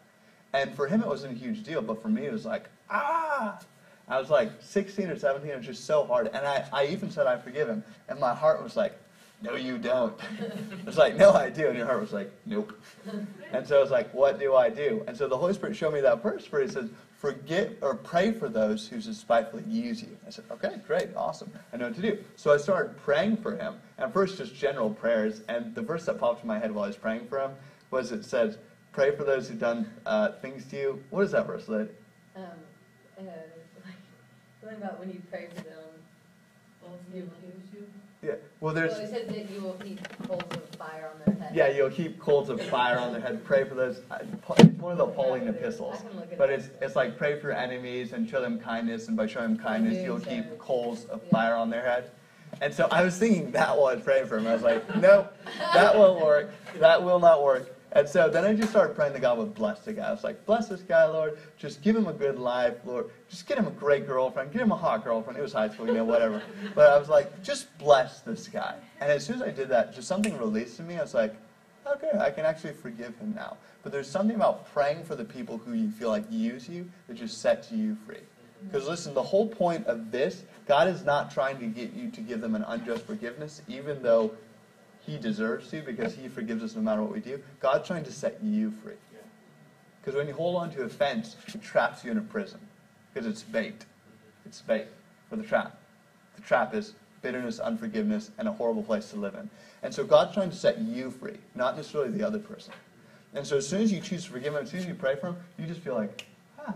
And 0.57 0.73
for 0.73 0.87
him, 0.87 1.01
it 1.01 1.07
wasn't 1.07 1.35
a 1.35 1.39
huge 1.39 1.63
deal, 1.63 1.83
but 1.83 2.01
for 2.01 2.09
me, 2.09 2.25
it 2.25 2.33
was 2.33 2.45
like, 2.45 2.67
ah. 2.89 3.59
I 4.07 4.19
was 4.19 4.29
like 4.29 4.51
16 4.61 5.07
or 5.09 5.19
17, 5.19 5.49
it 5.49 5.57
was 5.57 5.65
just 5.65 5.85
so 5.85 6.05
hard. 6.05 6.27
And 6.27 6.47
I, 6.47 6.67
I 6.73 6.85
even 6.87 7.11
said 7.11 7.27
I 7.27 7.37
forgive 7.37 7.67
him. 7.67 7.83
And 8.07 8.19
my 8.19 8.33
heart 8.33 8.63
was 8.63 8.75
like, 8.75 8.97
no, 9.41 9.55
you 9.55 9.77
don't. 9.77 10.19
It's 10.87 10.97
like, 10.97 11.15
no, 11.15 11.33
I 11.33 11.49
do. 11.49 11.67
And 11.67 11.77
your 11.77 11.85
heart 11.85 11.99
was 11.99 12.13
like, 12.13 12.31
nope. 12.45 12.73
And 13.51 13.67
so 13.67 13.77
I 13.77 13.81
was 13.81 13.91
like, 13.91 14.11
what 14.13 14.39
do 14.39 14.55
I 14.55 14.69
do? 14.69 15.03
And 15.05 15.15
so 15.15 15.27
the 15.27 15.37
Holy 15.37 15.53
Spirit 15.53 15.75
showed 15.75 15.93
me 15.93 16.01
that 16.01 16.23
verse 16.23 16.49
where 16.51 16.61
he 16.61 16.69
says, 16.69 16.89
forgive 17.19 17.75
or 17.81 17.95
pray 17.95 18.31
for 18.31 18.47
those 18.47 18.87
who 18.87 18.99
despitefully 19.01 19.63
use 19.67 20.01
you. 20.01 20.17
I 20.25 20.29
said, 20.29 20.45
okay, 20.49 20.79
great, 20.87 21.09
awesome. 21.15 21.51
I 21.73 21.77
know 21.77 21.87
what 21.87 21.95
to 21.95 22.01
do. 22.01 22.23
So 22.37 22.53
I 22.53 22.57
started 22.57 22.97
praying 22.97 23.37
for 23.37 23.55
him. 23.55 23.75
And 23.97 24.11
first, 24.13 24.37
just 24.37 24.55
general 24.55 24.89
prayers. 24.89 25.41
And 25.49 25.75
the 25.75 25.81
verse 25.81 26.05
that 26.05 26.19
popped 26.19 26.41
in 26.41 26.47
my 26.47 26.57
head 26.57 26.71
while 26.73 26.85
I 26.85 26.87
was 26.87 26.97
praying 26.97 27.27
for 27.27 27.39
him 27.39 27.51
was 27.91 28.11
it 28.11 28.23
says, 28.23 28.57
pray 28.97 29.15
for 29.15 29.23
those 29.23 29.47
who've 29.47 29.59
done 29.59 29.87
uh, 30.07 30.31
things 30.41 30.65
to 30.65 30.75
you. 30.75 31.03
What 31.11 31.21
is 31.21 31.31
that 31.33 31.45
verse, 31.45 31.67
Lid? 31.67 31.95
Um, 32.35 32.45
uh, 33.19 33.21
like, 33.85 33.93
something 34.59 34.81
about 34.81 34.99
when 34.99 35.09
you 35.09 35.21
pray 35.29 35.49
for 35.53 35.61
them, 35.61 35.83
you 37.13 37.21
accuse 37.21 37.61
you. 37.71 37.87
Yeah. 38.23 38.35
Well, 38.59 38.73
there's. 38.73 38.93
Well, 38.93 39.01
it 39.01 39.09
says 39.11 39.27
that 39.27 39.51
you 39.51 39.61
will 39.61 39.77
heap 39.83 39.99
coals 40.27 40.41
of 40.49 40.67
fire 40.79 41.11
on 41.13 41.19
their 41.23 41.43
head. 41.43 41.55
Yeah, 41.55 41.67
you'll 41.67 41.89
heap 41.89 42.19
coals 42.19 42.49
of 42.49 42.59
fire 42.59 42.97
on 42.97 43.11
their 43.11 43.21
head. 43.21 43.45
Pray 43.45 43.65
for 43.65 43.75
those. 43.75 44.01
It's 44.19 44.81
one 44.81 44.93
of 44.93 44.97
the 44.97 45.05
Pauline 45.05 45.47
epistles. 45.47 45.97
I 45.99 46.07
can 46.07 46.19
look 46.19 46.31
it 46.31 46.37
But 46.39 46.49
it's, 46.49 46.69
it's 46.81 46.95
like 46.95 47.19
pray 47.19 47.39
for 47.39 47.49
your 47.49 47.57
enemies 47.57 48.13
and 48.13 48.27
show 48.27 48.41
them 48.41 48.59
kindness, 48.59 49.09
and 49.09 49.15
by 49.15 49.27
showing 49.27 49.53
them 49.53 49.63
kindness, 49.63 50.03
you'll 50.03 50.19
so. 50.19 50.29
heap 50.31 50.57
coals 50.57 51.05
of 51.05 51.21
Yeah. 51.25 51.31
fire 51.31 51.55
on 51.55 51.69
their 51.69 51.83
head. 51.83 52.09
And 52.61 52.73
so 52.73 52.87
I 52.89 53.03
was 53.03 53.15
thinking 53.15 53.51
that 53.51 53.77
one, 53.77 54.01
praying 54.01 54.25
for 54.25 54.39
him. 54.39 54.47
I 54.47 54.53
was 54.53 54.63
like, 54.63 54.95
nope, 54.95 55.31
that 55.73 55.95
won't 55.95 56.19
work. 56.19 56.49
That 56.79 57.03
will 57.03 57.19
not 57.19 57.43
work. 57.43 57.76
And 57.93 58.07
so 58.07 58.29
then 58.29 58.43
I 58.43 58.53
just 58.53 58.69
started 58.69 58.95
praying 58.95 59.13
that 59.13 59.21
God 59.21 59.37
would 59.37 59.55
bless 59.55 59.79
the 59.79 59.93
guy. 59.93 60.09
I 60.09 60.11
was 60.11 60.23
like, 60.23 60.45
bless 60.45 60.67
this 60.67 60.81
guy, 60.81 61.05
Lord. 61.05 61.37
Just 61.57 61.81
give 61.81 61.95
him 61.95 62.07
a 62.07 62.13
good 62.13 62.37
life, 62.37 62.75
Lord. 62.85 63.09
Just 63.29 63.47
get 63.47 63.57
him 63.57 63.67
a 63.67 63.71
great 63.71 64.05
girlfriend. 64.05 64.51
Get 64.51 64.61
him 64.61 64.71
a 64.71 64.75
hot 64.75 65.03
girlfriend. 65.03 65.39
It 65.39 65.41
was 65.41 65.53
high 65.53 65.69
school, 65.69 65.87
you 65.87 65.93
know, 65.93 66.03
whatever. 66.03 66.41
But 66.75 66.91
I 66.91 66.97
was 66.97 67.09
like, 67.09 67.41
just 67.43 67.75
bless 67.77 68.19
this 68.21 68.47
guy. 68.47 68.75
And 68.99 69.11
as 69.11 69.25
soon 69.25 69.37
as 69.37 69.41
I 69.41 69.51
did 69.51 69.69
that, 69.69 69.95
just 69.95 70.07
something 70.07 70.37
released 70.37 70.79
in 70.79 70.87
me. 70.87 70.97
I 70.97 71.01
was 71.01 71.13
like, 71.13 71.35
okay, 71.87 72.11
I 72.19 72.29
can 72.29 72.45
actually 72.45 72.73
forgive 72.73 73.17
him 73.17 73.33
now. 73.33 73.57
But 73.83 73.91
there's 73.91 74.09
something 74.09 74.35
about 74.35 74.71
praying 74.73 75.05
for 75.05 75.15
the 75.15 75.23
people 75.23 75.57
who 75.57 75.73
you 75.73 75.89
feel 75.89 76.09
like 76.09 76.25
use 76.29 76.67
you 76.67 76.89
that 77.07 77.15
just 77.15 77.41
sets 77.41 77.71
you 77.71 77.95
free. 78.05 78.17
Because 78.65 78.87
listen, 78.87 79.13
the 79.13 79.23
whole 79.23 79.47
point 79.47 79.85
of 79.87 80.11
this, 80.11 80.43
God 80.67 80.87
is 80.87 81.03
not 81.03 81.31
trying 81.31 81.59
to 81.59 81.67
get 81.67 81.93
you 81.93 82.09
to 82.11 82.21
give 82.21 82.41
them 82.41 82.55
an 82.55 82.63
unjust 82.63 83.05
forgiveness, 83.05 83.61
even 83.67 84.01
though 84.01 84.31
He 85.07 85.17
deserves 85.17 85.71
to, 85.71 85.81
because 85.81 86.13
He 86.13 86.27
forgives 86.27 86.61
us 86.61 86.75
no 86.75 86.81
matter 86.81 87.01
what 87.01 87.13
we 87.13 87.21
do. 87.21 87.41
God's 87.59 87.87
trying 87.87 88.03
to 88.03 88.11
set 88.11 88.37
you 88.43 88.71
free. 88.83 88.93
Because 90.01 90.15
when 90.15 90.27
you 90.27 90.33
hold 90.33 90.57
on 90.57 90.71
to 90.71 90.83
offense, 90.83 91.35
it 91.47 91.61
traps 91.61 92.03
you 92.03 92.11
in 92.11 92.17
a 92.17 92.21
prison. 92.21 92.59
Because 93.11 93.27
it's 93.27 93.43
bait. 93.43 93.85
It's 94.45 94.61
bait 94.61 94.87
for 95.29 95.37
the 95.37 95.43
trap. 95.43 95.79
The 96.35 96.41
trap 96.41 96.75
is 96.75 96.93
bitterness, 97.21 97.59
unforgiveness, 97.59 98.31
and 98.37 98.47
a 98.47 98.51
horrible 98.51 98.83
place 98.83 99.09
to 99.11 99.17
live 99.17 99.35
in. 99.35 99.49
And 99.83 99.93
so 99.93 100.03
God's 100.05 100.33
trying 100.33 100.49
to 100.49 100.55
set 100.55 100.79
you 100.79 101.09
free, 101.09 101.37
not 101.55 101.75
necessarily 101.75 102.11
the 102.11 102.25
other 102.25 102.39
person. 102.39 102.73
And 103.33 103.45
so 103.45 103.57
as 103.57 103.67
soon 103.67 103.81
as 103.81 103.91
you 103.91 103.99
choose 103.99 104.23
to 104.25 104.31
forgive 104.31 104.53
him, 104.53 104.63
as 104.63 104.71
soon 104.71 104.81
as 104.81 104.85
you 104.85 104.93
pray 104.93 105.15
for 105.15 105.27
him, 105.27 105.37
you 105.57 105.65
just 105.65 105.81
feel 105.81 105.95
like, 105.95 106.25
ah, 106.59 106.73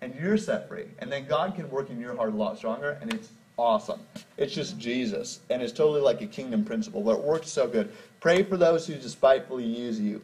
and 0.00 0.14
you're 0.14 0.36
set 0.36 0.68
free. 0.68 0.86
And 0.98 1.10
then 1.10 1.26
God 1.26 1.54
can 1.54 1.70
work 1.70 1.90
in 1.90 2.00
your 2.00 2.16
heart 2.16 2.32
a 2.32 2.36
lot 2.36 2.58
stronger, 2.58 2.98
and 3.00 3.12
it's 3.12 3.30
awesome. 3.60 4.00
It's 4.38 4.54
just 4.54 4.78
Jesus, 4.78 5.40
and 5.50 5.62
it's 5.62 5.72
totally 5.72 6.00
like 6.00 6.22
a 6.22 6.26
kingdom 6.26 6.64
principle, 6.64 7.02
but 7.02 7.18
it 7.18 7.24
works 7.24 7.50
so 7.50 7.68
good. 7.68 7.92
Pray 8.20 8.42
for 8.42 8.56
those 8.56 8.86
who 8.86 8.94
despitefully 8.94 9.64
use 9.64 10.00
you 10.00 10.22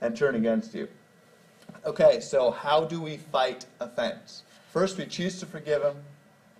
and 0.00 0.16
turn 0.16 0.34
against 0.34 0.74
you. 0.74 0.88
Okay, 1.84 2.20
so 2.20 2.50
how 2.50 2.84
do 2.84 3.00
we 3.00 3.18
fight 3.18 3.66
offense? 3.80 4.42
First, 4.72 4.96
we 4.96 5.06
choose 5.06 5.38
to 5.40 5.46
forgive 5.46 5.82
them, 5.82 5.96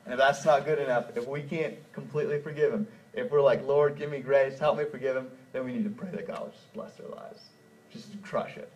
and 0.05 0.13
if 0.13 0.19
that's 0.19 0.45
not 0.45 0.65
good 0.65 0.79
enough, 0.79 1.17
if 1.17 1.27
we 1.27 1.43
can't 1.43 1.75
completely 1.93 2.41
forgive 2.41 2.73
them, 2.73 2.87
if 3.15 3.31
we're 3.31 3.41
like, 3.41 3.67
Lord, 3.67 3.97
give 3.97 4.11
me 4.11 4.21
grace, 4.21 4.59
help 4.59 4.79
me 4.79 4.85
forgive 4.85 5.15
them, 5.15 5.31
then 5.53 5.65
we 5.65 5.73
need 5.73 5.85
to 5.85 5.91
pray 5.91 6.11
that 6.11 6.27
God 6.27 6.41
will 6.41 6.49
just 6.51 6.73
bless 6.75 6.93
their 6.93 7.09
lives. 7.09 7.43
Just 7.91 8.23
crush 8.23 8.57
it. 8.57 8.71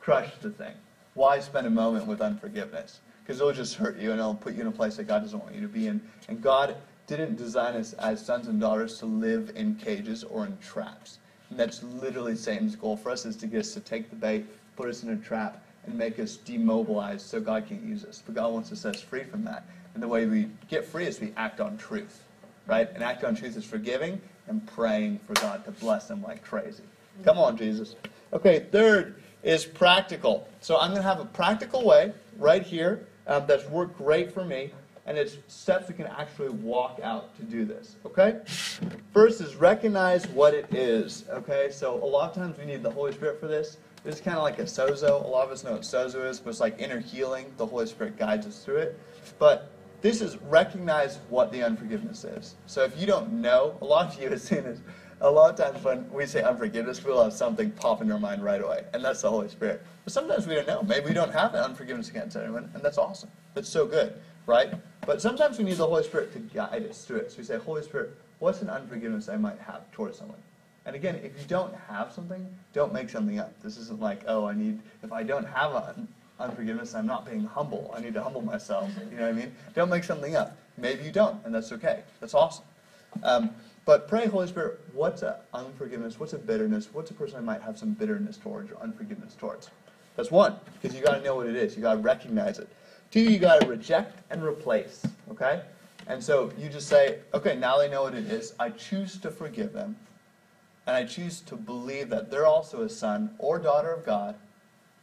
Crush 0.00 0.30
the 0.40 0.50
thing. 0.50 0.74
Why 1.14 1.40
spend 1.40 1.66
a 1.66 1.70
moment 1.70 2.06
with 2.06 2.20
unforgiveness? 2.20 3.00
Because 3.26 3.40
it'll 3.40 3.52
just 3.52 3.74
hurt 3.74 3.98
you 3.98 4.12
and 4.12 4.20
it'll 4.20 4.34
put 4.34 4.54
you 4.54 4.60
in 4.60 4.68
a 4.68 4.72
place 4.72 4.96
that 4.96 5.08
God 5.08 5.22
doesn't 5.22 5.40
want 5.40 5.52
you 5.52 5.60
to 5.60 5.68
be 5.68 5.88
in. 5.88 6.00
And 6.28 6.40
God 6.40 6.76
didn't 7.08 7.36
design 7.36 7.74
us 7.74 7.92
as 7.94 8.24
sons 8.24 8.46
and 8.46 8.60
daughters 8.60 8.98
to 9.00 9.06
live 9.06 9.50
in 9.56 9.74
cages 9.74 10.22
or 10.22 10.46
in 10.46 10.56
traps. 10.58 11.18
And 11.50 11.58
that's 11.58 11.82
literally 11.82 12.36
Satan's 12.36 12.76
goal 12.76 12.96
for 12.96 13.10
us 13.10 13.26
is 13.26 13.34
to 13.36 13.48
get 13.48 13.60
us 13.60 13.74
to 13.74 13.80
take 13.80 14.10
the 14.10 14.16
bait, 14.16 14.46
put 14.76 14.88
us 14.88 15.02
in 15.02 15.10
a 15.10 15.16
trap, 15.16 15.64
and 15.86 15.98
make 15.98 16.20
us 16.20 16.36
demobilized 16.36 17.26
so 17.26 17.40
God 17.40 17.66
can't 17.68 17.82
use 17.82 18.04
us. 18.04 18.22
But 18.24 18.36
God 18.36 18.52
wants 18.52 18.70
us 18.70 18.78
to 18.78 18.82
set 18.82 18.94
us 18.96 19.02
free 19.02 19.24
from 19.24 19.44
that. 19.44 19.66
And 19.94 20.02
the 20.02 20.08
way 20.08 20.26
we 20.26 20.48
get 20.68 20.84
free 20.84 21.06
is 21.06 21.20
we 21.20 21.32
act 21.36 21.60
on 21.60 21.76
truth. 21.78 22.22
Right? 22.68 22.88
And 22.94 23.02
act 23.02 23.24
on 23.24 23.34
truth 23.34 23.56
is 23.56 23.64
forgiving 23.64 24.20
and 24.46 24.64
praying 24.68 25.18
for 25.26 25.34
God 25.34 25.64
to 25.64 25.72
bless 25.72 26.06
them 26.06 26.22
like 26.22 26.44
crazy. 26.44 26.84
Come 27.24 27.38
on, 27.38 27.56
Jesus. 27.56 27.96
Okay, 28.32 28.66
third 28.70 29.20
is 29.42 29.64
practical. 29.64 30.48
So 30.60 30.78
I'm 30.78 30.90
going 30.90 31.02
to 31.02 31.08
have 31.08 31.20
a 31.20 31.24
practical 31.24 31.84
way 31.84 32.12
right 32.38 32.62
here 32.62 33.06
um, 33.26 33.44
that's 33.46 33.66
worked 33.68 33.98
great 33.98 34.32
for 34.32 34.44
me, 34.44 34.72
and 35.06 35.16
it's 35.16 35.36
steps 35.48 35.88
we 35.88 35.94
can 35.94 36.06
actually 36.06 36.48
walk 36.48 37.00
out 37.02 37.36
to 37.36 37.42
do 37.42 37.64
this. 37.64 37.96
Okay? 38.04 38.40
First 39.12 39.40
is 39.40 39.56
recognize 39.56 40.26
what 40.28 40.54
it 40.54 40.72
is. 40.74 41.24
Okay? 41.30 41.68
So 41.70 41.94
a 42.02 42.04
lot 42.04 42.30
of 42.30 42.36
times 42.36 42.58
we 42.58 42.64
need 42.64 42.82
the 42.82 42.90
Holy 42.90 43.12
Spirit 43.12 43.38
for 43.38 43.46
this. 43.46 43.78
This 44.02 44.16
is 44.16 44.20
kind 44.20 44.36
of 44.36 44.42
like 44.42 44.58
a 44.58 44.64
sozo. 44.64 45.24
A 45.24 45.26
lot 45.26 45.46
of 45.46 45.50
us 45.50 45.64
know 45.64 45.72
what 45.72 45.82
sozo 45.82 46.28
is, 46.28 46.38
but 46.38 46.50
it's 46.50 46.60
like 46.60 46.78
inner 46.78 47.00
healing. 47.00 47.52
The 47.56 47.66
Holy 47.66 47.86
Spirit 47.86 48.16
guides 48.16 48.46
us 48.46 48.64
through 48.64 48.76
it. 48.76 49.00
But 49.38 49.70
this 50.00 50.20
is 50.20 50.36
recognize 50.42 51.18
what 51.28 51.50
the 51.50 51.62
unforgiveness 51.62 52.24
is. 52.24 52.54
So 52.66 52.84
if 52.84 53.00
you 53.00 53.06
don't 53.06 53.32
know, 53.32 53.76
a 53.80 53.84
lot 53.84 54.12
of 54.12 54.22
you 54.22 54.28
have 54.30 54.40
seen 54.40 54.64
this. 54.64 54.80
A 55.22 55.30
lot 55.30 55.50
of 55.50 55.56
times 55.56 55.82
when 55.82 56.10
we 56.12 56.26
say 56.26 56.42
unforgiveness, 56.42 57.02
we'll 57.02 57.22
have 57.24 57.32
something 57.32 57.70
pop 57.70 58.02
in 58.02 58.12
our 58.12 58.18
mind 58.18 58.44
right 58.44 58.60
away, 58.60 58.84
and 58.92 59.02
that's 59.02 59.22
the 59.22 59.30
Holy 59.30 59.48
Spirit. 59.48 59.82
But 60.04 60.12
sometimes 60.12 60.46
we 60.46 60.54
don't 60.54 60.66
know. 60.66 60.82
Maybe 60.82 61.06
we 61.06 61.14
don't 61.14 61.32
have 61.32 61.52
that 61.52 61.64
unforgiveness 61.64 62.10
against 62.10 62.36
anyone, 62.36 62.70
and 62.74 62.84
that's 62.84 62.98
awesome. 62.98 63.30
That's 63.54 63.68
so 63.68 63.86
good, 63.86 64.12
right? 64.46 64.74
But 65.06 65.22
sometimes 65.22 65.56
we 65.56 65.64
need 65.64 65.78
the 65.78 65.86
Holy 65.86 66.04
Spirit 66.04 66.34
to 66.34 66.38
guide 66.38 66.86
us 66.88 67.04
through 67.04 67.18
it. 67.18 67.32
So 67.32 67.38
we 67.38 67.44
say, 67.44 67.56
Holy 67.56 67.82
Spirit, 67.82 68.14
what's 68.40 68.60
an 68.60 68.68
unforgiveness 68.68 69.30
I 69.30 69.36
might 69.36 69.58
have 69.58 69.90
towards 69.92 70.18
someone? 70.18 70.38
And 70.84 70.94
again, 70.94 71.16
if 71.24 71.38
you 71.38 71.46
don't 71.48 71.74
have 71.88 72.12
something, 72.12 72.46
don't 72.74 72.92
make 72.92 73.08
something 73.08 73.38
up. 73.38 73.52
This 73.62 73.78
isn't 73.78 74.00
like, 74.00 74.20
oh, 74.26 74.44
I 74.44 74.54
need, 74.54 74.80
if 75.02 75.12
I 75.12 75.22
don't 75.22 75.46
have 75.48 75.74
un- 75.74 76.08
unforgiveness, 76.38 76.94
I'm 76.94 77.06
not 77.06 77.24
being 77.24 77.44
humble. 77.44 77.92
I 77.96 78.00
need 78.00 78.14
to 78.14 78.22
humble 78.22 78.42
myself. 78.42 78.90
You 79.10 79.16
know 79.16 79.22
what 79.24 79.30
I 79.30 79.32
mean? 79.32 79.56
Don't 79.74 79.88
make 79.88 80.04
something 80.04 80.36
up. 80.36 80.56
Maybe 80.76 81.04
you 81.04 81.10
don't, 81.10 81.42
and 81.46 81.54
that's 81.54 81.72
okay. 81.72 82.02
That's 82.20 82.34
awesome. 82.34 82.66
Um, 83.22 83.50
but 83.86 84.08
pray, 84.08 84.26
Holy 84.26 84.48
Spirit, 84.48 84.80
what's 84.92 85.22
a 85.22 85.40
unforgiveness? 85.54 86.20
What's 86.20 86.34
a 86.34 86.38
bitterness? 86.38 86.88
What's 86.92 87.10
a 87.12 87.14
person 87.14 87.38
I 87.38 87.40
might 87.40 87.62
have 87.62 87.78
some 87.78 87.92
bitterness 87.92 88.36
towards 88.36 88.70
or 88.70 88.76
unforgiveness 88.82 89.34
towards? 89.34 89.70
That's 90.16 90.30
one, 90.30 90.56
because 90.82 90.96
you 90.96 91.04
got 91.04 91.16
to 91.16 91.22
know 91.22 91.36
what 91.36 91.46
it 91.46 91.56
is. 91.56 91.76
You 91.76 91.82
got 91.82 91.94
to 91.94 92.00
recognize 92.00 92.58
it. 92.58 92.68
Two, 93.10 93.20
you 93.20 93.38
got 93.38 93.60
to 93.60 93.68
reject 93.68 94.22
and 94.30 94.42
replace. 94.42 95.06
Okay? 95.30 95.62
And 96.08 96.22
so 96.22 96.52
you 96.58 96.68
just 96.68 96.88
say, 96.88 97.20
okay, 97.32 97.56
now 97.56 97.78
they 97.78 97.88
know 97.88 98.02
what 98.02 98.14
it 98.14 98.26
is. 98.26 98.54
I 98.58 98.70
choose 98.70 99.18
to 99.18 99.30
forgive 99.30 99.72
them. 99.72 99.96
And 100.86 100.96
I 100.96 101.04
choose 101.04 101.40
to 101.42 101.56
believe 101.56 102.08
that 102.10 102.30
they're 102.30 102.46
also 102.46 102.82
a 102.82 102.88
son 102.88 103.34
or 103.38 103.58
daughter 103.58 103.92
of 103.92 104.04
God. 104.04 104.36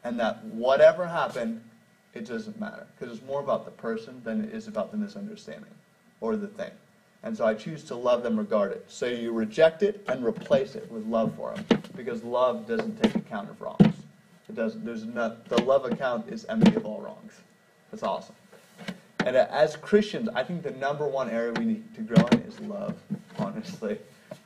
And 0.04 0.20
that 0.20 0.44
whatever 0.46 1.08
happened, 1.08 1.62
it 2.14 2.26
doesn't 2.26 2.60
matter. 2.60 2.88
Because 2.98 3.16
it's 3.18 3.26
more 3.26 3.40
about 3.40 3.66
the 3.66 3.72
person 3.72 4.22
than 4.24 4.44
it 4.44 4.54
is 4.54 4.68
about 4.68 4.92
the 4.92 4.98
misunderstanding 4.98 5.72
or 6.20 6.36
the 6.36 6.48
thing. 6.48 6.72
And 7.24 7.36
so 7.36 7.46
I 7.46 7.54
choose 7.54 7.84
to 7.86 7.96
love 7.96 8.22
them 8.22 8.38
regard 8.38 8.74
it. 8.74 8.86
So 8.90 9.06
you 9.06 9.32
reject 9.32 9.82
it 9.82 10.04
and 10.08 10.26
replace 10.26 10.76
it 10.76 10.92
with 10.92 11.06
love 11.06 11.34
for 11.36 11.54
them. 11.54 11.82
Because 11.96 12.24
love 12.24 12.68
doesn't 12.68 13.02
take 13.02 13.16
account 13.16 13.50
of 13.50 13.62
wrongs. 13.62 13.96
It 14.50 14.56
doesn't. 14.56 14.84
There's 14.84 15.06
not. 15.06 15.46
The 15.46 15.62
love 15.62 15.86
account 15.86 16.28
is 16.30 16.46
empty 16.46 16.76
of 16.76 16.86
all 16.86 17.02
wrongs. 17.02 17.34
That's 17.92 18.04
awesome. 18.04 18.36
And 19.26 19.38
uh, 19.38 19.48
as 19.50 19.78
Christians, 19.78 20.28
I 20.36 20.44
think 20.44 20.64
the 20.64 20.72
number 20.72 21.08
one 21.08 21.30
area 21.30 21.54
we 21.54 21.64
need 21.64 21.96
to 21.96 22.02
grow 22.02 22.26
in 22.34 22.40
is 22.42 22.60
love. 22.60 22.96
Honestly, 23.40 23.98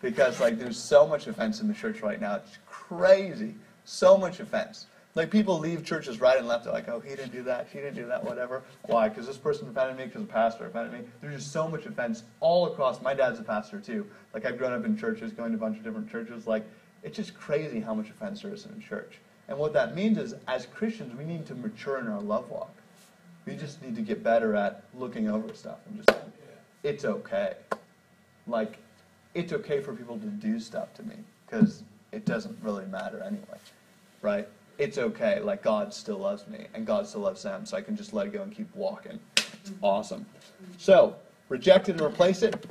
because 0.02 0.40
like 0.40 0.60
there's 0.60 0.78
so 0.78 1.08
much 1.08 1.28
offense 1.28 1.62
in 1.62 1.68
the 1.68 1.74
church 1.74 2.02
right 2.02 2.22
now. 2.22 2.36
It's 2.36 2.60
crazy. 2.68 3.56
So 3.86 4.18
much 4.18 4.40
offense. 4.40 4.86
Like 5.18 5.32
people 5.32 5.58
leave 5.58 5.84
churches 5.84 6.22
right 6.22 6.38
and 6.38 6.48
left. 6.48 6.66
They're 6.66 6.74
like, 6.74 6.88
oh, 6.90 7.00
he 7.00 7.10
didn't 7.10 7.32
do 7.32 7.42
that. 7.42 7.68
She 7.72 7.80
didn't 7.80 7.96
do 7.96 8.06
that. 8.06 8.24
Whatever. 8.24 8.62
Why? 8.86 9.10
Because 9.10 9.26
this 9.26 9.36
person 9.36 9.68
offended 9.68 9.98
me. 9.98 10.06
Because 10.06 10.22
the 10.22 10.28
pastor 10.32 10.68
offended 10.68 10.94
me. 10.94 11.08
There's 11.22 11.38
just 11.38 11.52
so 11.52 11.68
much 11.68 11.88
offense 11.88 12.22
all 12.40 12.68
across. 12.68 13.02
My 13.02 13.16
dad's 13.16 13.40
a 13.40 13.44
pastor 13.44 13.80
too. 13.80 14.06
Like 14.36 14.46
I've 14.46 14.60
grown 14.60 14.74
up 14.74 14.86
in 14.86 14.96
churches, 14.96 15.32
going 15.32 15.52
to 15.54 15.58
a 15.58 15.60
bunch 15.60 15.80
of 15.80 15.84
different 15.84 16.08
churches. 16.12 16.46
Like 16.46 16.68
it's 17.02 17.18
just 17.18 17.34
crazy 17.34 17.80
how 17.80 17.96
much 17.96 18.12
offense 18.12 18.44
there 18.44 18.54
is 18.54 18.68
in 18.68 18.74
a 18.80 18.88
church. 18.88 19.18
And 19.48 19.58
what 19.58 19.74
that 19.74 19.96
means 19.96 20.20
is, 20.20 20.36
as 20.48 20.68
Christians, 20.68 21.18
we 21.18 21.26
need 21.26 21.48
to 21.48 21.56
mature 21.56 21.98
in 21.98 22.08
our 22.08 22.22
love 22.22 22.48
walk. 22.52 22.76
We 23.48 23.56
just 23.56 23.82
need 23.82 23.96
to 23.96 24.04
get 24.04 24.24
better 24.24 24.56
at 24.56 24.84
looking 24.94 25.30
over 25.30 25.52
stuff 25.56 25.80
and 25.88 25.98
just, 25.98 26.12
saying, 26.12 26.32
it's 26.84 27.06
okay. 27.06 27.54
Like, 28.46 28.78
it's 29.34 29.52
okay 29.52 29.82
for 29.82 29.94
people 29.94 30.20
to 30.20 30.28
do 30.28 30.60
stuff 30.60 30.94
to 30.96 31.04
me 31.04 31.16
because 31.46 31.84
it 32.12 32.26
doesn't 32.26 32.58
really 32.62 32.86
matter 32.86 33.24
anyway, 33.24 33.58
right? 34.22 34.48
It's 34.78 34.98
okay. 34.98 35.40
Like, 35.40 35.64
God 35.64 35.94
still 35.94 36.18
loves 36.18 36.48
me 36.48 36.68
and 36.74 36.86
God 36.86 37.08
still 37.08 37.22
loves 37.22 37.44
them, 37.44 37.66
so 37.66 37.78
I 37.78 37.82
can 37.82 37.96
just 37.96 38.14
let 38.14 38.28
it 38.28 38.34
go 38.34 38.42
and 38.42 38.56
keep 38.56 38.74
walking. 38.76 39.20
It's 39.36 39.72
awesome. 39.82 40.26
So, 40.78 41.16
reject 41.50 41.90
it 41.90 41.94
and 41.94 42.02
replace 42.02 42.44
it. 42.44 42.66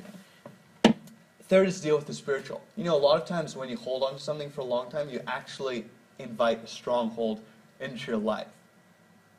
Third 1.49 1.69
is 1.69 1.81
deal 1.81 1.97
with 1.97 2.07
the 2.07 2.15
spiritual. 2.15 2.61
You 2.77 2.85
know, 2.85 2.97
a 2.97 2.99
lot 2.99 3.21
of 3.21 3.29
times 3.29 3.55
when 3.55 3.69
you 3.69 3.77
hold 3.77 4.03
on 4.03 4.15
to 4.15 4.19
something 4.19 4.51
for 4.51 4.63
a 4.63 4.65
long 4.65 4.91
time, 4.91 5.09
you 5.09 5.21
actually 5.27 5.85
invite 6.19 6.63
a 6.65 6.67
stronghold 6.67 7.41
into 7.81 8.11
your 8.11 8.21
life. 8.21 8.49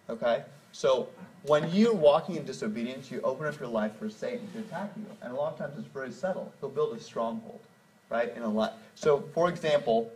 Okay? 0.09 0.43
So 0.71 1.09
when 1.43 1.69
you're 1.73 1.93
walking 1.93 2.35
in 2.35 2.45
disobedience, 2.45 3.11
you 3.11 3.19
open 3.21 3.45
up 3.45 3.59
your 3.59 3.69
life 3.69 3.97
for 3.97 4.09
Satan 4.09 4.47
to 4.53 4.59
attack 4.59 4.91
you. 4.95 5.05
And 5.21 5.33
a 5.33 5.35
lot 5.35 5.53
of 5.53 5.59
times 5.59 5.77
it's 5.77 5.87
very 5.87 6.11
subtle. 6.11 6.53
He'll 6.59 6.69
build 6.69 6.95
a 6.95 6.99
stronghold, 6.99 7.59
right, 8.09 8.33
in 8.35 8.43
a 8.43 8.49
life. 8.49 8.73
So, 8.95 9.23
for 9.33 9.49
example, 9.49 10.11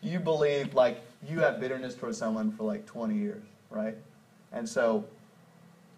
you 0.00 0.20
believe 0.20 0.74
like 0.74 1.02
you 1.26 1.40
have 1.40 1.60
bitterness 1.60 1.94
towards 1.94 2.18
someone 2.18 2.52
for 2.52 2.64
like 2.64 2.86
20 2.86 3.14
years, 3.14 3.44
right? 3.70 3.96
And 4.52 4.68
so 4.68 5.04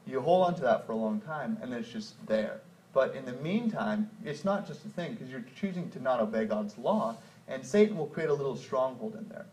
you 0.07 0.21
hold 0.21 0.47
on 0.47 0.55
to 0.57 0.63
that 0.63 0.87
for 0.87 0.93
a 0.93 0.97
long 0.97 1.21
time, 1.21 1.59
and 1.61 1.73
then 1.73 1.81
it's 1.81 1.89
just 1.89 2.15
there. 2.27 2.61
But 2.93 3.15
in 3.15 3.25
the 3.25 3.33
meantime, 3.33 4.09
it's 4.25 4.45
not 4.45 4.67
just 4.67 4.85
a 4.85 4.89
thing 4.89 5.13
because 5.13 5.31
you're 5.31 5.45
choosing 5.61 5.91
to 5.91 6.03
not 6.03 6.21
obey 6.21 6.47
God's 6.47 6.79
law, 6.79 7.17
and 7.49 7.65
Satan 7.65 7.97
will 7.97 8.07
create 8.07 8.31
a 8.31 8.35
little 8.35 8.57
stronghold 8.57 9.17
in 9.17 9.29
there 9.29 9.47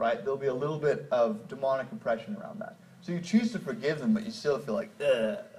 right? 0.00 0.24
There'll 0.24 0.38
be 0.38 0.46
a 0.46 0.54
little 0.54 0.78
bit 0.78 1.06
of 1.10 1.46
demonic 1.46 1.92
oppression 1.92 2.36
around 2.40 2.58
that. 2.60 2.76
So 3.02 3.12
you 3.12 3.20
choose 3.20 3.52
to 3.52 3.58
forgive 3.58 4.00
them, 4.00 4.14
but 4.14 4.24
you 4.24 4.30
still 4.30 4.58
feel 4.58 4.74
like, 4.74 4.90
uh, 4.98 5.04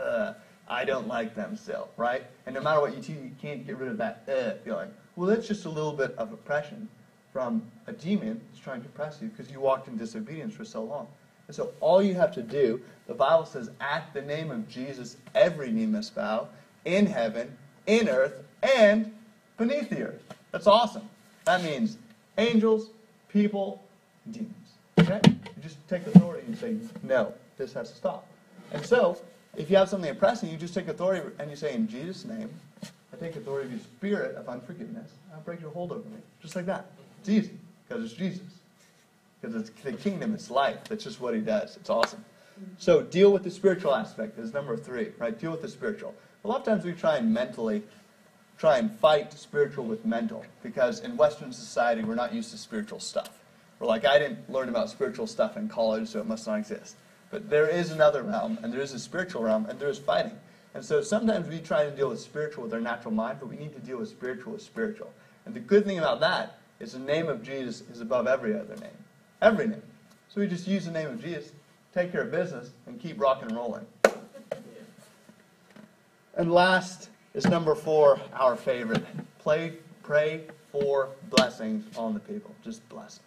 uh, 0.01 0.33
I 0.67 0.83
don't 0.83 1.07
like 1.07 1.35
them 1.35 1.55
still, 1.55 1.89
right? 1.95 2.25
And 2.47 2.55
no 2.55 2.61
matter 2.61 2.81
what 2.81 2.95
you 2.95 3.01
do, 3.01 3.13
you 3.13 3.31
can't 3.39 3.65
get 3.65 3.77
rid 3.77 3.89
of 3.89 3.97
that 3.97 4.23
uh, 4.27 4.63
feeling. 4.63 4.89
Well, 5.15 5.27
that's 5.27 5.47
just 5.47 5.65
a 5.65 5.69
little 5.69 5.93
bit 5.93 6.15
of 6.17 6.33
oppression 6.33 6.89
from 7.31 7.63
a 7.87 7.93
demon 7.93 8.41
that's 8.49 8.63
trying 8.63 8.81
to 8.81 8.87
oppress 8.87 9.19
you 9.21 9.29
because 9.29 9.51
you 9.51 9.59
walked 9.59 9.87
in 9.87 9.97
disobedience 9.97 10.53
for 10.53 10.65
so 10.65 10.83
long. 10.83 11.07
And 11.47 11.55
so 11.55 11.71
all 11.79 12.01
you 12.01 12.13
have 12.15 12.33
to 12.35 12.41
do, 12.41 12.81
the 13.07 13.13
Bible 13.13 13.45
says, 13.45 13.69
at 13.79 14.13
the 14.13 14.21
name 14.21 14.51
of 14.51 14.67
Jesus, 14.69 15.17
every 15.35 15.71
knee 15.71 15.85
must 15.85 16.15
bow 16.15 16.47
in 16.85 17.05
heaven, 17.05 17.57
in 17.87 18.09
earth, 18.09 18.43
and 18.63 19.11
beneath 19.57 19.89
the 19.89 20.03
earth. 20.03 20.23
That's 20.51 20.67
awesome. 20.67 21.09
That 21.45 21.63
means 21.63 21.97
angels, 22.37 22.89
people, 23.29 23.81
demons. 24.31 24.55
Okay? 24.99 25.19
You 25.25 25.61
just 25.61 25.77
take 25.87 26.05
authority 26.07 26.45
and 26.47 26.57
say, 26.57 26.75
no, 27.03 27.33
this 27.57 27.73
has 27.73 27.89
to 27.91 27.95
stop. 27.95 28.27
And 28.71 28.85
so, 28.85 29.17
if 29.57 29.69
you 29.69 29.77
have 29.77 29.89
something 29.89 30.09
oppressing 30.09 30.49
you, 30.49 30.57
just 30.57 30.73
take 30.73 30.87
authority 30.87 31.27
and 31.39 31.49
you 31.49 31.55
say, 31.55 31.73
in 31.73 31.87
Jesus' 31.87 32.25
name, 32.25 32.49
I 32.83 33.17
take 33.17 33.35
authority 33.35 33.67
of 33.67 33.71
your 33.73 33.81
spirit 33.81 34.35
of 34.35 34.47
unforgiveness. 34.47 35.11
I'll 35.33 35.41
break 35.41 35.59
your 35.61 35.71
hold 35.71 35.91
over 35.91 36.07
me. 36.09 36.19
Just 36.41 36.55
like 36.55 36.65
that. 36.67 36.85
It's 37.21 37.29
easy, 37.29 37.51
because 37.87 38.03
it's 38.03 38.13
Jesus. 38.13 38.41
Because 39.39 39.55
it's 39.55 39.69
the 39.83 39.93
kingdom, 39.93 40.33
it's 40.33 40.49
life. 40.49 40.83
That's 40.89 41.03
just 41.03 41.21
what 41.21 41.33
he 41.33 41.39
does. 41.39 41.77
It's 41.77 41.89
awesome. 41.89 42.25
So 42.77 43.01
deal 43.01 43.31
with 43.31 43.43
the 43.43 43.51
spiritual 43.51 43.95
aspect 43.95 44.37
is 44.39 44.53
number 44.53 44.75
three, 44.75 45.09
right? 45.19 45.37
Deal 45.37 45.51
with 45.51 45.61
the 45.61 45.67
spiritual. 45.67 46.13
A 46.43 46.47
lot 46.47 46.59
of 46.59 46.65
times 46.65 46.83
we 46.83 46.93
try 46.93 47.17
and 47.17 47.31
mentally 47.33 47.83
try 48.57 48.77
and 48.77 48.91
fight 48.99 49.33
spiritual 49.33 49.85
with 49.85 50.05
mental 50.05 50.45
because 50.61 50.99
in 50.99 51.17
Western 51.17 51.51
society 51.51 52.03
we're 52.03 52.15
not 52.15 52.33
used 52.33 52.51
to 52.51 52.57
spiritual 52.57 52.99
stuff. 52.99 53.29
We're 53.79 53.87
like, 53.87 54.05
I 54.05 54.19
didn't 54.19 54.47
learn 54.49 54.69
about 54.69 54.89
spiritual 54.89 55.25
stuff 55.25 55.57
in 55.57 55.67
college, 55.67 56.09
so 56.09 56.19
it 56.19 56.27
must 56.27 56.45
not 56.45 56.59
exist. 56.59 56.95
But 57.31 57.49
there 57.49 57.67
is 57.67 57.91
another 57.91 58.21
realm, 58.21 58.59
and 58.61 58.71
there 58.71 58.81
is 58.81 58.93
a 58.93 58.99
spiritual 58.99 59.41
realm, 59.41 59.65
and 59.65 59.79
there 59.79 59.89
is 59.89 59.97
fighting. 59.97 60.37
And 60.75 60.85
so 60.85 61.01
sometimes 61.01 61.47
we 61.47 61.59
try 61.59 61.85
to 61.85 61.91
deal 61.91 62.09
with 62.09 62.19
spiritual 62.19 62.63
with 62.63 62.73
our 62.73 62.79
natural 62.79 63.13
mind, 63.13 63.39
but 63.39 63.49
we 63.49 63.55
need 63.55 63.73
to 63.73 63.79
deal 63.79 63.97
with 63.97 64.09
spiritual 64.09 64.53
with 64.53 64.61
spiritual. 64.61 65.11
And 65.45 65.55
the 65.55 65.59
good 65.59 65.85
thing 65.85 65.97
about 65.97 66.19
that 66.19 66.59
is 66.81 66.93
the 66.93 66.99
name 66.99 67.29
of 67.29 67.43
Jesus 67.43 67.81
is 67.91 68.01
above 68.01 68.25
every 68.27 68.55
other 68.55 68.75
name. 68.77 68.89
Every 69.41 69.67
name. 69.67 69.83
So 70.29 70.41
we 70.41 70.47
just 70.47 70.67
use 70.67 70.85
the 70.85 70.91
name 70.91 71.07
of 71.07 71.21
Jesus, 71.21 71.51
take 71.93 72.11
care 72.11 72.21
of 72.21 72.31
business, 72.31 72.71
and 72.87 72.99
keep 72.99 73.21
rocking 73.21 73.49
and 73.49 73.55
rolling. 73.55 73.85
And 76.35 76.51
last 76.51 77.09
is 77.35 77.45
number 77.45 77.75
four, 77.75 78.19
our 78.33 78.55
favorite. 78.55 79.05
Play, 79.39 79.73
pray 80.01 80.45
for 80.71 81.09
blessings 81.29 81.85
on 81.97 82.13
the 82.13 82.19
people. 82.19 82.55
Just 82.63 82.87
bless 82.89 83.17
them. 83.17 83.25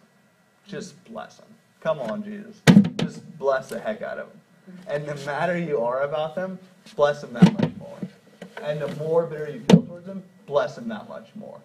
Just 0.67 1.03
bless 1.05 1.37
them. 1.37 1.47
Come 1.79 1.99
on, 1.99 2.23
Jesus. 2.23 2.61
Just 2.97 3.37
bless 3.37 3.69
the 3.69 3.79
heck 3.79 4.01
out 4.01 4.17
of 4.17 4.27
them. 4.27 4.41
And 4.87 5.05
no 5.05 5.15
matter 5.25 5.57
you 5.57 5.79
are 5.79 6.01
about 6.01 6.35
them, 6.35 6.59
bless 6.95 7.21
them 7.21 7.33
that 7.33 7.53
much 7.53 7.71
more. 7.77 7.97
And 8.63 8.81
the 8.81 8.93
more 8.95 9.25
bitter 9.27 9.49
you 9.49 9.61
feel 9.69 9.83
towards 9.83 10.07
them, 10.07 10.23
bless 10.47 10.75
them 10.75 10.89
that 10.89 11.07
much 11.07 11.29
more. 11.35 11.61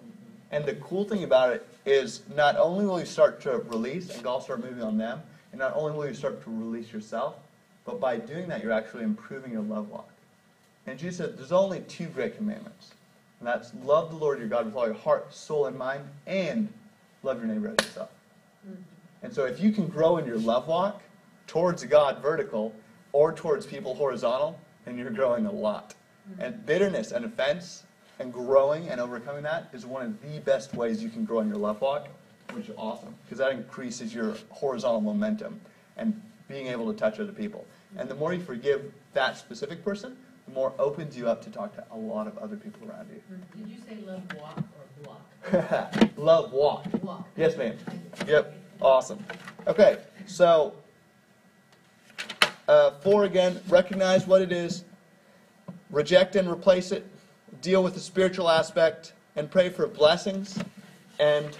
And 0.51 0.65
the 0.65 0.75
cool 0.75 1.05
thing 1.05 1.25
about 1.25 1.53
it 1.53 1.67
is 1.87 2.23
not 2.35 2.57
only 2.57 2.85
will 2.85 2.99
you 3.01 3.07
start 3.07 3.41
to 3.43 3.59
release 3.59 4.15
and 4.15 4.23
God 4.23 4.43
start 4.43 4.65
moving 4.65 4.83
on 4.83 4.99
them, 4.99 5.21
and 5.53 5.59
not 5.59 5.75
only 5.77 5.97
will 5.97 6.07
you 6.07 6.15
start 6.15 6.43
to 6.45 6.51
release 6.51 6.93
yourself, 6.93 7.37
but 7.85 8.01
by 8.01 8.17
doing 8.17 8.49
that, 8.49 8.63
you're 8.63 8.73
actually 8.73 9.05
improving 9.05 9.53
your 9.53 9.63
love 9.63 9.89
walk. 9.91 10.09
And 10.87 10.99
Jesus 10.99 11.19
said, 11.19 11.39
there's 11.39 11.53
only 11.53 11.81
two 11.81 12.07
great 12.07 12.37
commandments. 12.37 12.93
And 13.39 13.47
that's 13.47 13.73
love 13.85 14.11
the 14.11 14.17
Lord 14.17 14.39
your 14.39 14.49
God 14.49 14.67
with 14.67 14.75
all 14.75 14.87
your 14.87 14.95
heart, 14.95 15.33
soul, 15.33 15.67
and 15.67 15.79
mind, 15.79 16.05
and 16.27 16.69
love 17.23 17.39
your 17.39 17.47
neighbor 17.47 17.69
as 17.69 17.87
yourself. 17.87 18.11
Mm-hmm. 18.69 18.83
And 19.23 19.33
so 19.33 19.45
if 19.45 19.61
you 19.61 19.73
can 19.73 19.87
grow 19.87 20.19
in 20.19 20.27
your 20.27 20.39
love 20.39 20.67
walk 20.67 21.03
towards 21.47 21.83
God 21.85 22.21
vertical 22.21 22.75
or 23.13 23.33
towards 23.33 23.67
people 23.67 23.95
horizontal, 23.95 24.59
then 24.85 24.99
you're 24.99 25.11
growing 25.11 25.47
a 25.47 25.53
lot. 25.53 25.95
Mm-hmm. 26.31 26.43
And 26.43 26.67
bitterness 26.67 27.13
and 27.13 27.25
offense 27.25 27.85
and 28.21 28.33
growing 28.33 28.89
and 28.89 29.01
overcoming 29.01 29.43
that 29.43 29.69
is 29.73 29.87
one 29.87 30.03
of 30.03 30.23
the 30.23 30.39
best 30.41 30.75
ways 30.75 31.03
you 31.03 31.09
can 31.09 31.25
grow 31.25 31.41
in 31.41 31.49
your 31.49 31.57
love 31.57 31.81
walk, 31.81 32.07
which 32.53 32.69
is 32.69 32.75
awesome 32.77 33.15
because 33.25 33.39
that 33.39 33.51
increases 33.51 34.15
your 34.15 34.37
horizontal 34.51 35.01
momentum 35.01 35.59
and 35.97 36.21
being 36.47 36.67
able 36.67 36.93
to 36.93 36.99
touch 36.99 37.19
other 37.19 37.33
people. 37.33 37.65
And 37.97 38.09
the 38.09 38.15
more 38.15 38.33
you 38.35 38.41
forgive 38.41 38.93
that 39.15 39.39
specific 39.39 39.83
person, 39.83 40.17
the 40.47 40.53
more 40.53 40.73
opens 40.79 41.17
you 41.17 41.29
up 41.29 41.43
to 41.45 41.51
talk 41.51 41.75
to 41.77 41.85
a 41.93 41.97
lot 41.97 42.27
of 42.27 42.37
other 42.39 42.57
people 42.57 42.89
around 42.89 43.09
you. 43.11 43.23
Did 43.57 43.69
you 43.69 43.79
say 43.89 43.97
love 44.07 44.23
walk 44.39 44.59
or 44.59 45.03
block? 45.03 46.11
love 46.19 46.53
walk. 46.53 46.85
Walk. 47.03 47.27
Yes, 47.37 47.57
ma'am. 47.57 47.77
Yep. 48.27 48.55
Awesome. 48.83 49.25
Okay, 49.67 49.99
so 50.27 50.75
uh, 52.69 52.91
four 52.91 53.25
again, 53.25 53.61
recognize 53.69 54.27
what 54.27 54.43
it 54.43 54.53
is, 54.53 54.85
reject 55.91 56.37
and 56.37 56.49
replace 56.49 56.93
it, 56.93 57.10
deal 57.61 57.83
with 57.83 57.95
the 57.95 58.01
spiritual 58.01 58.49
aspect, 58.49 59.13
and 59.37 59.51
pray 59.51 59.69
for 59.69 59.87
blessings, 59.87 60.59
and 61.19 61.57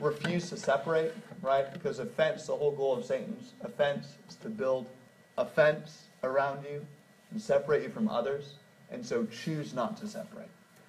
refuse 0.00 0.48
to 0.50 0.56
separate, 0.56 1.14
right? 1.42 1.72
Because 1.72 1.98
offense, 1.98 2.46
the 2.46 2.56
whole 2.56 2.72
goal 2.72 2.96
of 2.96 3.04
Satan's 3.04 3.52
offense 3.62 4.16
is 4.28 4.36
to 4.36 4.48
build 4.48 4.86
offense 5.36 6.04
around 6.22 6.64
you 6.64 6.84
and 7.30 7.40
separate 7.40 7.82
you 7.82 7.90
from 7.90 8.08
others. 8.08 8.54
And 8.90 9.04
so 9.04 9.26
choose 9.26 9.74
not 9.74 9.96
to 9.98 10.06
separate. 10.06 10.48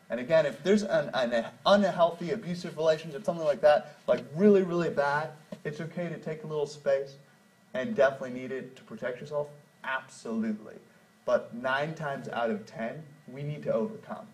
And 0.10 0.20
again, 0.20 0.46
if 0.46 0.62
there's 0.64 0.84
an, 0.84 1.10
an 1.14 1.46
unhealthy, 1.66 2.32
abusive 2.32 2.78
relationship, 2.78 3.26
something 3.26 3.46
like 3.46 3.62
that, 3.62 3.96
like 4.08 4.24
really, 4.36 4.62
really 4.62 4.90
bad, 4.90 5.32
it's 5.64 5.82
okay 5.82 6.08
to 6.10 6.18
take 6.18 6.44
a 6.44 6.48
little 6.48 6.68
space 6.68 7.16
and 7.74 7.96
definitely 7.96 8.40
need 8.40 8.52
it 8.52 8.76
to 8.76 8.84
protect 8.84 9.20
yourself. 9.20 9.48
Absolutely. 9.84 10.76
But 11.26 11.54
nine 11.56 11.96
times 11.96 12.30
out 12.30 12.52
of 12.52 12.66
ten, 12.68 13.02
we 13.28 13.42
need 13.42 13.64
to 13.64 13.74
overcome. 13.74 14.28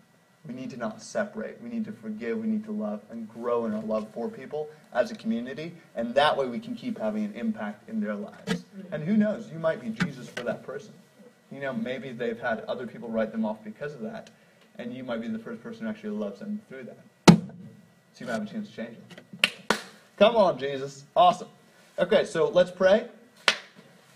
We 0.46 0.54
need 0.54 0.70
to 0.70 0.76
not 0.76 1.00
separate. 1.00 1.60
We 1.62 1.68
need 1.68 1.84
to 1.84 1.92
forgive. 1.92 2.38
We 2.38 2.48
need 2.48 2.64
to 2.64 2.72
love 2.72 3.00
and 3.10 3.28
grow 3.28 3.66
in 3.66 3.72
our 3.72 3.82
love 3.82 4.08
for 4.12 4.28
people 4.28 4.68
as 4.92 5.10
a 5.10 5.14
community. 5.14 5.72
And 5.94 6.14
that 6.14 6.36
way 6.36 6.46
we 6.48 6.58
can 6.58 6.74
keep 6.74 6.98
having 6.98 7.24
an 7.24 7.34
impact 7.34 7.88
in 7.88 8.00
their 8.00 8.14
lives. 8.14 8.64
And 8.90 9.04
who 9.04 9.16
knows, 9.16 9.50
you 9.52 9.58
might 9.58 9.80
be 9.80 9.90
Jesus 9.90 10.28
for 10.28 10.42
that 10.42 10.64
person. 10.64 10.92
You 11.50 11.60
know, 11.60 11.72
maybe 11.72 12.10
they've 12.10 12.40
had 12.40 12.60
other 12.60 12.86
people 12.86 13.08
write 13.08 13.30
them 13.30 13.44
off 13.44 13.62
because 13.62 13.94
of 13.94 14.00
that 14.00 14.30
and 14.78 14.94
you 14.94 15.04
might 15.04 15.20
be 15.20 15.28
the 15.28 15.38
first 15.38 15.62
person 15.62 15.84
who 15.84 15.90
actually 15.90 16.10
loves 16.10 16.40
them 16.40 16.60
through 16.68 16.84
that. 16.84 16.98
So 17.28 18.20
you 18.20 18.26
might 18.26 18.32
have 18.32 18.42
a 18.42 18.46
chance 18.46 18.68
to 18.68 18.76
change 18.76 18.96
them. 18.96 19.78
Come 20.18 20.36
on, 20.36 20.58
Jesus. 20.58 21.04
Awesome. 21.16 21.48
Okay, 21.98 22.24
so 22.24 22.48
let's 22.48 22.70
pray. 22.70 23.08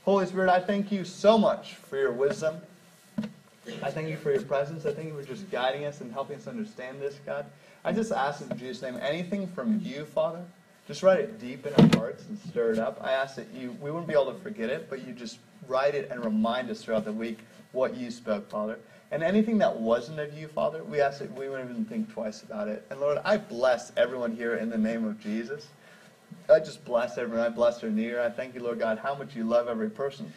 Holy 0.05 0.27
Spirit, 0.27 0.51
I 0.51 0.61
thank 0.61 0.93
you 0.93 1.05
so 1.05 1.37
much 1.37 1.75
for 1.75 1.97
your 1.97 2.13
wisdom. 2.13 2.57
I 3.83 3.91
thank 3.91 4.09
you 4.09 4.17
for 4.17 4.33
your 4.33 4.43
presence. 4.43 4.87
I 4.87 4.93
thank 4.93 5.09
you 5.09 5.15
for 5.21 5.27
just 5.27 5.51
guiding 5.51 5.85
us 5.85 6.01
and 6.01 6.13
helping 6.13 6.37
us 6.37 6.47
understand 6.47 7.01
this, 7.01 7.19
God. 7.27 7.47
I 7.85 7.93
just 7.93 8.13
ask 8.13 8.41
in 8.41 8.57
Jesus' 8.57 8.83
name, 8.83 8.99
anything 9.03 9.47
from 9.49 9.81
you, 9.83 10.05
Father, 10.05 10.45
just 10.87 11.03
write 11.03 11.19
it 11.19 11.41
deep 11.41 11.67
in 11.67 11.75
our 11.75 12.01
hearts 12.01 12.27
and 12.29 12.39
stir 12.39 12.73
it 12.73 12.79
up. 12.79 13.01
I 13.03 13.13
ask 13.13 13.35
that 13.37 13.53
you, 13.53 13.77
we 13.81 13.91
wouldn't 13.91 14.07
be 14.07 14.15
able 14.15 14.33
to 14.33 14.39
forget 14.39 14.71
it, 14.71 14.89
but 14.89 15.05
you 15.05 15.13
just 15.13 15.39
write 15.67 15.95
it 15.95 16.09
and 16.11 16.25
remind 16.25 16.71
us 16.71 16.83
throughout 16.83 17.05
the 17.05 17.13
week 17.13 17.41
what 17.73 17.97
you 17.97 18.11
spoke, 18.11 18.49
Father. 18.49 18.79
And 19.11 19.23
anything 19.23 19.59
that 19.59 19.77
wasn't 19.77 20.21
of 20.21 20.37
you, 20.37 20.49
Father, 20.49 20.85
we 20.85 21.01
ask 21.01 21.19
that 21.19 21.33
we 21.33 21.49
wouldn't 21.49 21.71
even 21.71 21.85
think 21.85 22.13
twice 22.13 22.43
about 22.43 22.69
it. 22.69 22.85
And 22.91 23.01
Lord, 23.01 23.19
I 23.25 23.37
bless 23.37 23.93
everyone 23.97 24.35
here 24.35 24.57
in 24.57 24.71
the 24.71 24.79
name 24.79 25.05
of 25.05 25.21
Jesus. 25.21 25.69
I 26.49 26.61
just 26.61 26.85
bless 26.85 27.19
everyone. 27.19 27.45
I 27.45 27.49
bless 27.49 27.81
their 27.81 27.91
near. 27.91 28.21
I 28.21 28.31
thank 28.31 28.55
you, 28.55 28.63
Lord 28.63 28.79
God, 28.79 28.99
how 28.99 29.15
much 29.15 29.35
you 29.35 29.45
love 29.45 29.69
every 29.69 29.91
person. 29.91 30.33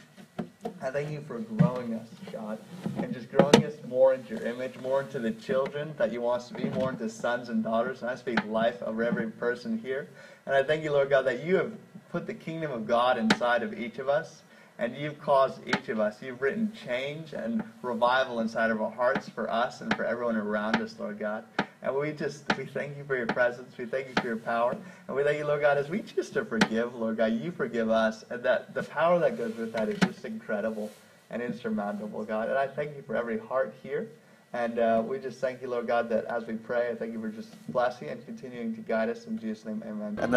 I 0.82 0.92
thank 0.92 1.12
you 1.12 1.22
for 1.22 1.40
growing 1.40 1.94
us, 1.94 2.08
God, 2.32 2.58
and 2.98 3.14
just 3.14 3.30
growing 3.30 3.66
us 3.66 3.74
more 3.88 4.14
into 4.14 4.36
your 4.36 4.46
image, 4.46 4.78
more 4.80 5.02
into 5.02 5.20
the 5.20 5.32
children 5.32 5.94
that 5.98 6.14
you 6.14 6.22
want 6.22 6.42
us 6.42 6.48
to 6.50 6.54
be, 6.54 6.70
more 6.70 6.90
into 6.90 7.10
sons 7.10 7.50
and 7.50 7.62
daughters. 7.62 8.02
And 8.02 8.10
I 8.10 8.16
speak 8.16 8.44
life 8.46 8.82
over 8.84 9.04
every 9.04 9.30
person 9.30 9.78
here. 9.78 10.08
And 10.46 10.56
I 10.56 10.64
thank 10.64 10.84
you, 10.84 10.92
Lord 10.92 11.10
God, 11.10 11.24
that 11.24 11.44
you 11.44 11.58
have 11.58 11.74
put 12.12 12.28
the 12.28 12.34
kingdom 12.34 12.72
of 12.72 12.88
God 12.88 13.18
inside 13.18 13.62
of 13.62 13.78
each 13.78 14.00
of 14.00 14.08
us 14.08 14.42
and 14.80 14.96
you've 14.96 15.20
caused 15.20 15.60
each 15.68 15.90
of 15.90 16.00
us, 16.00 16.22
you've 16.22 16.42
written 16.42 16.72
change 16.86 17.34
and 17.34 17.62
revival 17.82 18.40
inside 18.40 18.72
of 18.72 18.82
our 18.82 18.90
hearts 18.90 19.28
for 19.28 19.52
us 19.52 19.82
and 19.82 19.94
for 19.96 20.06
everyone 20.06 20.38
around 20.38 20.78
us, 20.78 20.96
Lord 20.98 21.20
God. 21.20 21.44
And 21.82 21.96
we 21.96 22.12
just, 22.12 22.44
we 22.58 22.66
thank 22.66 22.98
you 22.98 23.06
for 23.06 23.16
your 23.16 23.28
presence. 23.28 23.78
We 23.78 23.86
thank 23.86 24.08
you 24.08 24.14
for 24.22 24.28
your 24.28 24.38
power. 24.38 24.76
And 25.08 25.16
we 25.16 25.24
thank 25.24 25.38
you, 25.38 25.46
Lord 25.46 25.62
God, 25.62 25.78
as 25.78 25.90
we 25.90 26.02
choose 26.02 26.30
to 26.32 26.44
forgive, 26.44 26.94
Lord 26.94 27.18
God, 27.18 27.34
you 27.34 27.52
forgive 27.52 27.90
us. 27.90 28.26
And 28.30 28.44
that 28.44 28.74
the 28.74 28.84
power 28.84 29.18
that 29.20 29.38
goes 29.38 29.56
with 29.56 29.72
that 29.74 29.88
is 29.88 30.00
just 30.00 30.26
incredible 30.26 30.92
and 31.30 31.42
insurmountable, 31.42 32.24
God. 32.24 32.50
And 32.50 32.58
I 32.58 32.68
thank 32.68 32.96
you 32.98 33.04
for 33.04 33.16
every 33.16 33.38
heart 33.40 33.74
here. 33.82 34.10
And 34.52 34.80
uh, 34.80 35.04
we 35.06 35.20
just 35.20 35.40
thank 35.40 35.62
you, 35.62 35.70
Lord 35.70 35.88
God, 35.88 36.10
that 36.10 36.26
as 36.26 36.46
we 36.46 36.56
pray, 36.56 36.90
I 36.90 36.96
thank 36.96 37.14
you 37.14 37.22
for 37.22 37.30
just 37.30 37.50
blessing 37.72 38.10
and 38.10 38.26
continuing 38.26 38.76
to 38.76 38.82
guide 38.82 39.10
us. 39.10 39.26
In 39.26 39.38
Jesus' 39.38 39.64
name, 39.64 39.84
amen. 39.88 40.36